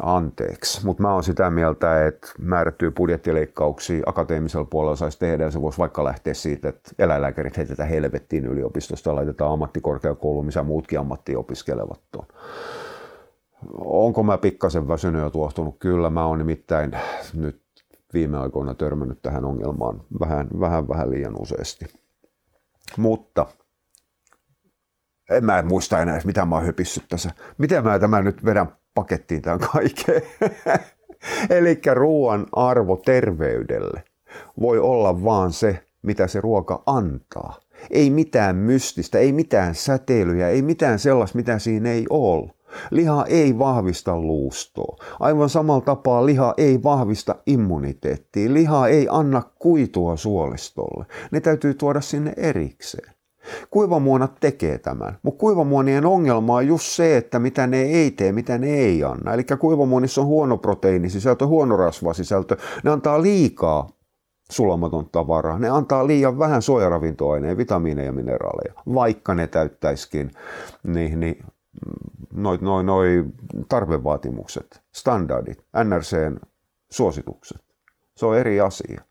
anteeksi, 0.00 0.86
mutta 0.86 1.02
mä 1.02 1.14
oon 1.14 1.22
sitä 1.22 1.50
mieltä, 1.50 2.06
että 2.06 2.28
määrättyjä 2.38 2.90
budjettileikkauksia 2.90 4.02
akateemisella 4.06 4.64
puolella 4.64 4.96
saisi 4.96 5.18
tehdä 5.18 5.44
ja 5.44 5.50
se 5.50 5.60
voisi 5.60 5.78
vaikka 5.78 6.04
lähteä 6.04 6.34
siitä, 6.34 6.68
että 6.68 6.90
eläinlääkärit 6.98 7.56
heitetään 7.56 7.88
helvettiin 7.88 8.46
yliopistosta 8.46 9.10
ja 9.10 9.14
laitetaan 9.14 9.52
ammattikorkeakouluun, 9.52 10.46
missä 10.46 10.62
muutkin 10.62 11.00
ammattia 11.00 11.38
opiskelevat 11.38 12.00
tuon. 12.12 12.26
Onko 13.78 14.22
mä 14.22 14.38
pikkasen 14.38 14.88
väsynyt 14.88 15.22
ja 15.22 15.30
tuohtunut? 15.30 15.76
Kyllä, 15.78 16.10
mä 16.10 16.26
oon 16.26 16.38
nimittäin 16.38 16.92
nyt 17.34 17.62
viime 18.12 18.38
aikoina 18.38 18.74
törmännyt 18.74 19.22
tähän 19.22 19.44
ongelmaan 19.44 20.02
vähän, 20.20 20.48
vähän, 20.60 20.88
vähän 20.88 21.10
liian 21.10 21.40
useasti. 21.40 21.86
Mutta 22.96 23.46
en 25.30 25.44
mä 25.44 25.62
muista 25.62 25.98
enää, 25.98 26.20
mitä 26.24 26.44
mä 26.44 26.56
oon 26.56 26.74
tässä. 27.08 27.30
Miten 27.58 27.84
mä 27.84 27.98
tämä 27.98 28.22
nyt 28.22 28.44
vedän 28.44 28.79
pakettiin 28.94 29.42
tämän 29.42 29.58
kaiken. 29.58 30.22
Eli 31.58 31.80
ruoan 31.94 32.46
arvo 32.52 32.96
terveydelle 32.96 34.02
voi 34.60 34.78
olla 34.78 35.24
vaan 35.24 35.52
se, 35.52 35.82
mitä 36.02 36.26
se 36.26 36.40
ruoka 36.40 36.82
antaa. 36.86 37.60
Ei 37.90 38.10
mitään 38.10 38.56
mystistä, 38.56 39.18
ei 39.18 39.32
mitään 39.32 39.74
säteilyjä, 39.74 40.48
ei 40.48 40.62
mitään 40.62 40.98
sellaista, 40.98 41.38
mitä 41.38 41.58
siinä 41.58 41.90
ei 41.90 42.06
ole. 42.10 42.50
Liha 42.90 43.24
ei 43.28 43.58
vahvista 43.58 44.20
luustoa. 44.20 44.96
Aivan 45.20 45.48
samalla 45.48 45.80
tapaa 45.80 46.26
liha 46.26 46.54
ei 46.56 46.82
vahvista 46.82 47.36
immuniteettia. 47.46 48.52
Liha 48.52 48.88
ei 48.88 49.06
anna 49.10 49.42
kuitua 49.58 50.16
suolistolle. 50.16 51.06
Ne 51.30 51.40
täytyy 51.40 51.74
tuoda 51.74 52.00
sinne 52.00 52.32
erikseen. 52.36 53.14
Kuivamuonat 53.70 54.32
tekee 54.40 54.78
tämän, 54.78 55.18
mutta 55.22 55.40
kuivamuonien 55.40 56.06
ongelma 56.06 56.54
on 56.54 56.66
just 56.66 56.86
se, 56.86 57.16
että 57.16 57.38
mitä 57.38 57.66
ne 57.66 57.82
ei 57.82 58.10
tee, 58.10 58.32
mitä 58.32 58.58
ne 58.58 58.66
ei 58.66 59.04
anna. 59.04 59.34
Eli 59.34 59.44
kuivamuonissa 59.58 60.20
on 60.20 60.26
huono 60.26 60.56
proteiinisisältö, 60.56 61.46
huono 61.46 61.76
rasvasisältö, 61.76 62.56
ne 62.84 62.90
antaa 62.90 63.22
liikaa 63.22 63.88
sulamaton 64.50 65.08
tavaraa. 65.12 65.58
Ne 65.58 65.68
antaa 65.68 66.06
liian 66.06 66.38
vähän 66.38 66.62
suojaravintoaineja, 66.62 67.56
vitamiineja 67.56 68.06
ja 68.06 68.12
mineraaleja, 68.12 68.74
vaikka 68.94 69.34
ne 69.34 69.46
täyttäisikin 69.46 70.30
niin, 70.82 71.20
niin, 71.20 71.44
noin 72.32 72.60
noi, 72.62 72.84
noi 72.84 73.24
tarvevaatimukset, 73.68 74.82
standardit, 74.92 75.64
NRCn 75.84 76.40
suositukset. 76.90 77.62
Se 78.16 78.26
on 78.26 78.38
eri 78.38 78.60
asia. 78.60 79.02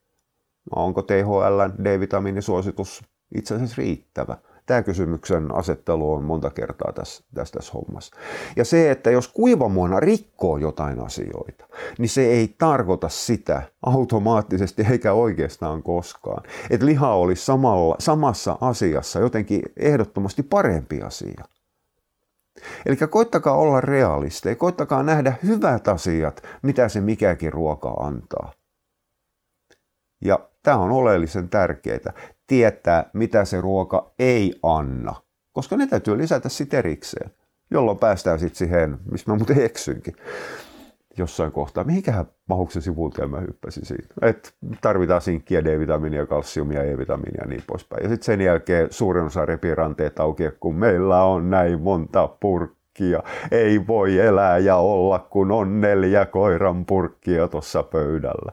Onko 0.76 1.02
THL 1.02 1.84
D-vitamiinisuositus 1.84 3.04
itse 3.36 3.56
asiassa 3.56 3.76
riittävä? 3.78 4.38
Tämä 4.66 4.84
kysymyksen 4.84 5.56
asettelu 5.56 6.14
on 6.14 6.24
monta 6.24 6.50
kertaa 6.50 6.94
tässä, 6.94 7.24
tässä, 7.34 7.54
tässä 7.54 7.74
hommassa. 7.74 8.16
Ja 8.56 8.66
se, 8.66 8.92
että 8.92 9.12
jos 9.12 9.28
kuivamuona 9.28 10.00
rikkoo 10.00 10.58
jotain 10.58 11.00
asioita, 11.00 11.68
niin 11.98 12.10
se 12.10 12.26
ei 12.26 12.56
tarkoita 12.58 13.10
sitä 13.10 13.62
automaattisesti 13.82 14.86
eikä 14.92 15.14
oikeastaan 15.14 15.84
koskaan, 15.84 16.44
että 16.70 16.86
liha 16.86 17.14
olisi 17.14 17.46
samalla, 17.46 17.96
samassa 18.00 18.58
asiassa 18.62 19.20
jotenkin 19.20 19.62
ehdottomasti 19.78 20.44
parempi 20.44 21.02
asia. 21.02 21.44
Eli 22.86 22.96
koittakaa 22.96 23.56
olla 23.56 23.82
realisteja, 23.82 24.56
koittakaa 24.56 25.04
nähdä 25.04 25.34
hyvät 25.44 25.88
asiat, 25.88 26.44
mitä 26.62 26.90
se 26.90 27.02
mikäkin 27.02 27.54
ruoka 27.54 27.90
antaa. 27.90 28.54
Ja 30.22 30.40
tämä 30.64 30.78
on 30.78 30.92
oleellisen 30.92 31.50
tärkeää 31.50 32.14
tietää, 32.50 33.10
mitä 33.14 33.46
se 33.46 33.62
ruoka 33.62 34.12
ei 34.20 34.60
anna, 34.64 35.16
koska 35.52 35.78
ne 35.78 35.88
täytyy 35.88 36.18
lisätä 36.18 36.50
sitten 36.50 36.78
erikseen, 36.78 37.32
jolloin 37.72 37.98
päästään 37.98 38.40
sitten 38.40 38.58
siihen, 38.58 38.98
missä 39.12 39.32
mä 39.32 39.38
muuten 39.38 39.62
eksynkin 39.62 40.16
jossain 41.18 41.52
kohtaa. 41.52 41.84
Mihinkähän 41.84 42.26
mahuksen 42.50 42.82
sivulta 42.82 43.28
mä 43.28 43.40
hyppäsin 43.40 43.86
siitä. 43.86 44.14
Et 44.22 44.54
tarvitaan 44.82 45.22
sinkkiä, 45.22 45.64
D-vitamiinia, 45.64 46.26
kalsiumia, 46.26 46.84
E-vitamiinia 46.84 47.42
ja 47.42 47.48
niin 47.48 47.64
poispäin. 47.68 48.04
Ja 48.04 48.10
sitten 48.10 48.26
sen 48.26 48.42
jälkeen 48.42 48.88
suurin 48.92 49.24
osa 49.26 49.46
repii 49.46 49.76
ranteet 49.76 50.20
auki, 50.20 50.44
kun 50.60 50.76
meillä 50.76 51.24
on 51.24 51.50
näin 51.50 51.82
monta 51.82 52.28
purkkia. 52.28 53.24
Ei 53.52 53.88
voi 53.88 54.20
elää 54.20 54.58
ja 54.58 54.76
olla, 54.76 55.20
kun 55.20 55.52
on 55.52 55.82
neljä 55.82 56.26
koiran 56.26 56.86
purkkia 56.86 57.48
tuossa 57.48 57.84
pöydällä. 57.84 58.52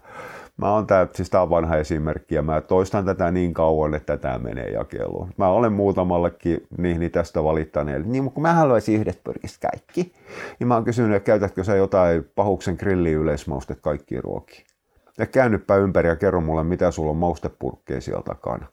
Mä 0.57 0.73
oon 0.73 0.87
tää, 0.87 1.09
siis 1.15 1.31
tää 1.31 1.43
on 1.43 1.51
vanha 1.51 1.77
esimerkki 1.77 2.35
ja 2.35 2.43
mä 2.43 2.61
toistan 2.61 3.05
tätä 3.05 3.31
niin 3.31 3.55
kauan, 3.55 3.95
että 3.95 4.17
tämä 4.17 4.39
menee 4.39 4.71
jakeluun. 4.71 5.29
Mä 5.37 5.49
olen 5.49 5.73
muutamallekin 5.73 6.67
niin 6.79 7.11
tästä 7.11 7.45
valittaneelle. 7.45 8.07
Niin, 8.07 8.31
kun 8.31 8.43
mä 8.43 8.53
haluaisin 8.53 9.01
yhdet 9.01 9.25
pyrkistä 9.25 9.69
kaikki, 9.71 10.13
niin 10.59 10.69
mä 10.69 10.75
oon 10.75 10.85
kysynyt, 10.85 11.17
että 11.17 11.27
käytätkö 11.27 11.65
sä 11.65 11.77
jotain 11.77 12.31
pahuksen 12.35 12.77
grilli 12.79 13.13
yleismaustet 13.13 13.79
kaikkiin 13.81 14.25
ruokiin. 14.25 14.67
Ja 15.19 15.27
käännyppä 15.27 15.77
ympäri 15.77 16.09
ja 16.09 16.17
kerro 16.17 16.41
mulle, 16.41 16.65
mitä 16.65 16.91
sulla 16.91 17.11
on 17.11 17.17
maustepurkkeja 17.17 18.01
siellä 18.01 18.23
takana. 18.23 18.67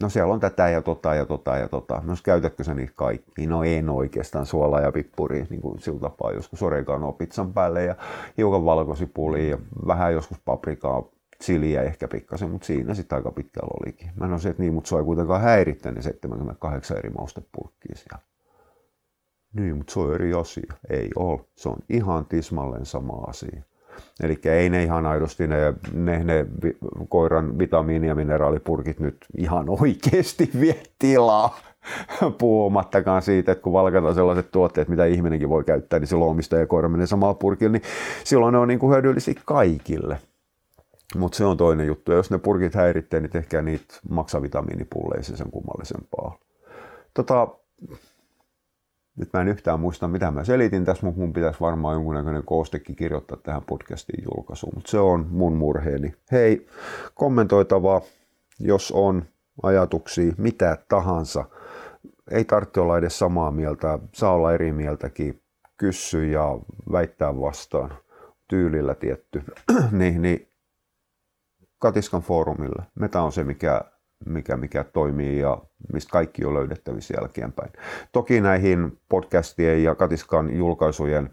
No 0.00 0.08
siellä 0.08 0.34
on 0.34 0.40
tätä 0.40 0.68
ja 0.68 0.82
tota 0.82 1.14
ja 1.14 1.26
tota 1.26 1.56
ja 1.56 1.68
tota. 1.68 2.02
No 2.04 2.14
käytätkö 2.24 2.64
sä 2.64 2.74
niitä 2.74 2.92
kaikki? 2.96 3.46
No 3.46 3.64
en 3.64 3.90
oikeastaan 3.90 4.46
suola 4.46 4.80
ja 4.80 4.92
pippuri, 4.92 5.46
niin 5.50 5.60
kuin 5.60 5.80
sillä 5.80 6.00
tapaa 6.00 6.32
joskus 6.32 6.62
oreganoa 6.62 7.12
pizzan 7.12 7.52
päälle 7.52 7.84
ja 7.84 7.94
hiukan 8.36 8.64
valkosipulia 8.64 9.50
ja 9.50 9.58
vähän 9.86 10.12
joskus 10.12 10.38
paprikaa 10.44 11.02
Chiliä 11.42 11.82
ehkä 11.82 12.08
pikkasen, 12.08 12.50
mutta 12.50 12.66
siinä 12.66 12.94
sitten 12.94 13.16
aika 13.16 13.30
pitkällä 13.30 13.70
olikin. 13.80 14.10
Mä 14.16 14.26
en 14.26 14.34
että 14.34 14.62
niin, 14.62 14.74
mutta 14.74 14.88
se 14.88 14.96
ei 14.96 15.04
kuitenkaan 15.04 15.40
häirittänyt 15.40 15.96
ne 15.96 16.02
78 16.02 16.96
eri 16.96 17.10
maustepurkkia 17.10 17.96
siellä. 17.96 18.18
Niin, 19.52 19.76
mutta 19.76 19.92
se 19.92 20.00
on 20.00 20.14
eri 20.14 20.34
asia. 20.34 20.74
Ei 20.90 21.10
ole. 21.16 21.40
Se 21.56 21.68
on 21.68 21.76
ihan 21.88 22.26
tismalleen 22.26 22.86
sama 22.86 23.24
asia. 23.26 23.62
Eli 24.22 24.38
ei 24.44 24.70
ne 24.70 24.82
ihan 24.82 25.06
aidosti 25.06 25.46
ne, 25.46 25.74
ne, 25.92 26.24
ne 26.24 26.46
koiran 27.08 27.58
vitamiini- 27.58 28.06
ja 28.06 28.14
mineraalipurkit 28.14 29.00
nyt 29.00 29.16
ihan 29.38 29.66
oikeasti 29.68 30.50
vie 30.60 30.82
tilaa. 30.98 31.58
Puhumattakaan 32.38 33.22
siitä, 33.22 33.52
että 33.52 33.62
kun 33.62 33.72
valkataan 33.72 34.14
sellaiset 34.14 34.50
tuotteet, 34.50 34.88
mitä 34.88 35.04
ihminenkin 35.04 35.48
voi 35.48 35.64
käyttää, 35.64 35.98
niin 35.98 36.06
silloin 36.06 36.30
omistaja 36.30 36.60
ja 36.60 36.66
koira 36.66 36.88
menee 36.88 37.06
samalla 37.06 37.34
purkilla, 37.34 37.72
niin 37.72 37.82
silloin 38.24 38.52
ne 38.52 38.58
on 38.58 38.68
niin 38.68 38.78
kuin 38.78 38.92
hyödyllisiä 38.92 39.34
kaikille. 39.44 40.18
Mutta 41.16 41.36
se 41.36 41.44
on 41.44 41.56
toinen 41.56 41.86
juttu. 41.86 42.10
Ja 42.10 42.16
jos 42.16 42.30
ne 42.30 42.38
purkit 42.38 42.74
häiritsee, 42.74 43.20
niin 43.20 43.30
tehkää 43.30 43.62
niitä 43.62 43.94
maksavitamiinipulleja 44.10 45.22
sen 45.22 45.50
kummallisempaa. 45.50 46.38
Tota, 47.14 47.48
nyt 49.20 49.32
mä 49.32 49.40
en 49.40 49.48
yhtään 49.48 49.80
muista, 49.80 50.08
mitä 50.08 50.30
mä 50.30 50.44
selitin 50.44 50.84
tässä, 50.84 51.06
mutta 51.06 51.20
mun 51.20 51.32
pitäisi 51.32 51.60
varmaan 51.60 51.94
jonkunnäköinen 51.94 52.44
koostekin 52.44 52.96
kirjoittaa 52.96 53.38
tähän 53.42 53.62
podcastiin 53.62 54.24
julkaisuun. 54.34 54.72
Mutta 54.74 54.90
se 54.90 54.98
on 54.98 55.26
mun 55.30 55.56
murheeni. 55.56 56.14
Hei, 56.32 56.66
kommentoitavaa, 57.14 58.00
jos 58.60 58.92
on 58.92 59.24
ajatuksia, 59.62 60.32
mitä 60.38 60.78
tahansa. 60.88 61.44
Ei 62.30 62.44
tarvitse 62.44 62.80
olla 62.80 62.98
edes 62.98 63.18
samaa 63.18 63.50
mieltä, 63.50 63.98
saa 64.14 64.34
olla 64.34 64.54
eri 64.54 64.72
mieltäkin, 64.72 65.42
kyssy 65.76 66.26
ja 66.26 66.58
väittää 66.92 67.40
vastaan 67.40 67.90
tyylillä 68.48 68.94
tietty. 68.94 69.42
niin, 69.92 70.22
niin 70.22 70.50
Katiskan 71.78 72.22
foorumille. 72.22 72.82
Meta 72.94 73.22
on 73.22 73.32
se, 73.32 73.44
mikä 73.44 73.80
mikä, 74.26 74.56
mikä 74.56 74.84
toimii 74.84 75.38
ja 75.38 75.58
mistä 75.92 76.10
kaikki 76.10 76.44
on 76.44 76.54
löydettävissä 76.54 77.14
jälkeenpäin. 77.20 77.72
Toki 78.12 78.40
näihin 78.40 78.98
podcastien 79.08 79.84
ja 79.84 79.94
Katiskan 79.94 80.56
julkaisujen, 80.56 81.30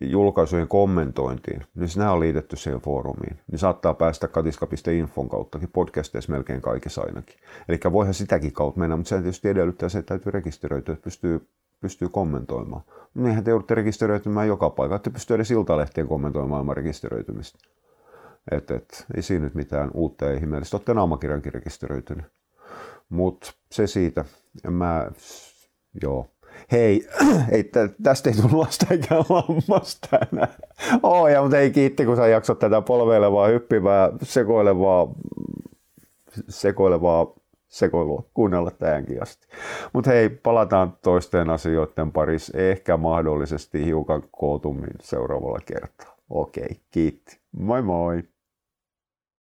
julkaisujen 0.00 0.68
kommentointiin, 0.68 1.62
niin 1.74 1.90
nämä 1.96 2.12
on 2.12 2.20
liitetty 2.20 2.56
siihen 2.56 2.80
foorumiin. 2.80 3.38
Niin 3.50 3.58
saattaa 3.58 3.94
päästä 3.94 4.28
katiska.infon 4.28 5.28
kauttakin 5.28 5.70
podcasteissa 5.72 6.32
melkein 6.32 6.60
kaikissa 6.60 7.02
ainakin. 7.02 7.38
Eli 7.68 7.78
voihan 7.92 8.14
sitäkin 8.14 8.52
kautta 8.52 8.80
mennä, 8.80 8.96
mutta 8.96 9.08
se 9.08 9.16
tietysti 9.16 9.48
edellyttää 9.48 9.88
se, 9.88 9.98
että 9.98 10.08
täytyy 10.08 10.32
rekisteröityä, 10.32 10.92
että 10.92 11.04
pystyy, 11.04 11.48
pystyy 11.80 12.08
kommentoimaan. 12.08 12.82
Niinhän 13.14 13.44
te 13.44 13.50
joudutte 13.50 13.74
rekisteröitymään 13.74 14.48
joka 14.48 14.70
paikka, 14.70 14.96
että 14.96 15.10
pystyy 15.10 15.34
edes 15.34 15.50
iltalehtien 15.50 16.08
kommentoimaan 16.08 16.60
ilman 16.60 16.76
rekisteröitymistä. 16.76 17.58
Et, 18.50 18.70
et, 18.70 19.06
ei 19.16 19.22
siinä 19.22 19.44
nyt 19.44 19.54
mitään 19.54 19.90
uutta 19.94 20.24
ja 20.24 20.34
ihmeellistä. 20.34 20.76
Olette 20.76 20.94
naamakirjankin 20.94 21.54
rekisteröitynyt. 21.54 22.26
Mutta 23.08 23.52
se 23.70 23.86
siitä. 23.86 24.24
Mä, 24.70 25.10
joo. 26.02 26.26
Hei, 26.72 27.08
ei, 27.52 27.70
tästä 28.02 28.30
ei 28.30 28.36
tullut 28.36 28.52
lasta 28.52 28.86
eikä 28.90 29.14
lammasta 29.14 30.18
enää. 30.32 30.48
Oh, 31.02 31.28
ja, 31.28 31.42
mutta 31.42 31.58
ei 31.58 31.70
kiitti, 31.70 32.04
kun 32.04 32.16
sä 32.16 32.26
jaksot 32.28 32.58
tätä 32.58 32.82
polveilevaa, 32.82 33.48
hyppivää, 33.48 34.10
sekoilevaa, 34.22 35.08
sekoilevaa 36.48 37.26
sekoilua 37.68 38.24
kuunnella 38.34 38.70
tähänkin 38.70 39.22
asti. 39.22 39.46
Mutta 39.92 40.10
hei, 40.10 40.28
palataan 40.28 40.96
toisten 41.02 41.50
asioiden 41.50 42.12
parissa, 42.12 42.58
ehkä 42.58 42.96
mahdollisesti 42.96 43.84
hiukan 43.84 44.22
kootummin 44.32 44.94
seuraavalla 45.00 45.60
kertaa. 45.66 46.16
Okei, 46.30 46.80
kiitti. 46.90 47.40
Moi 47.52 47.82
moi! 47.82 48.22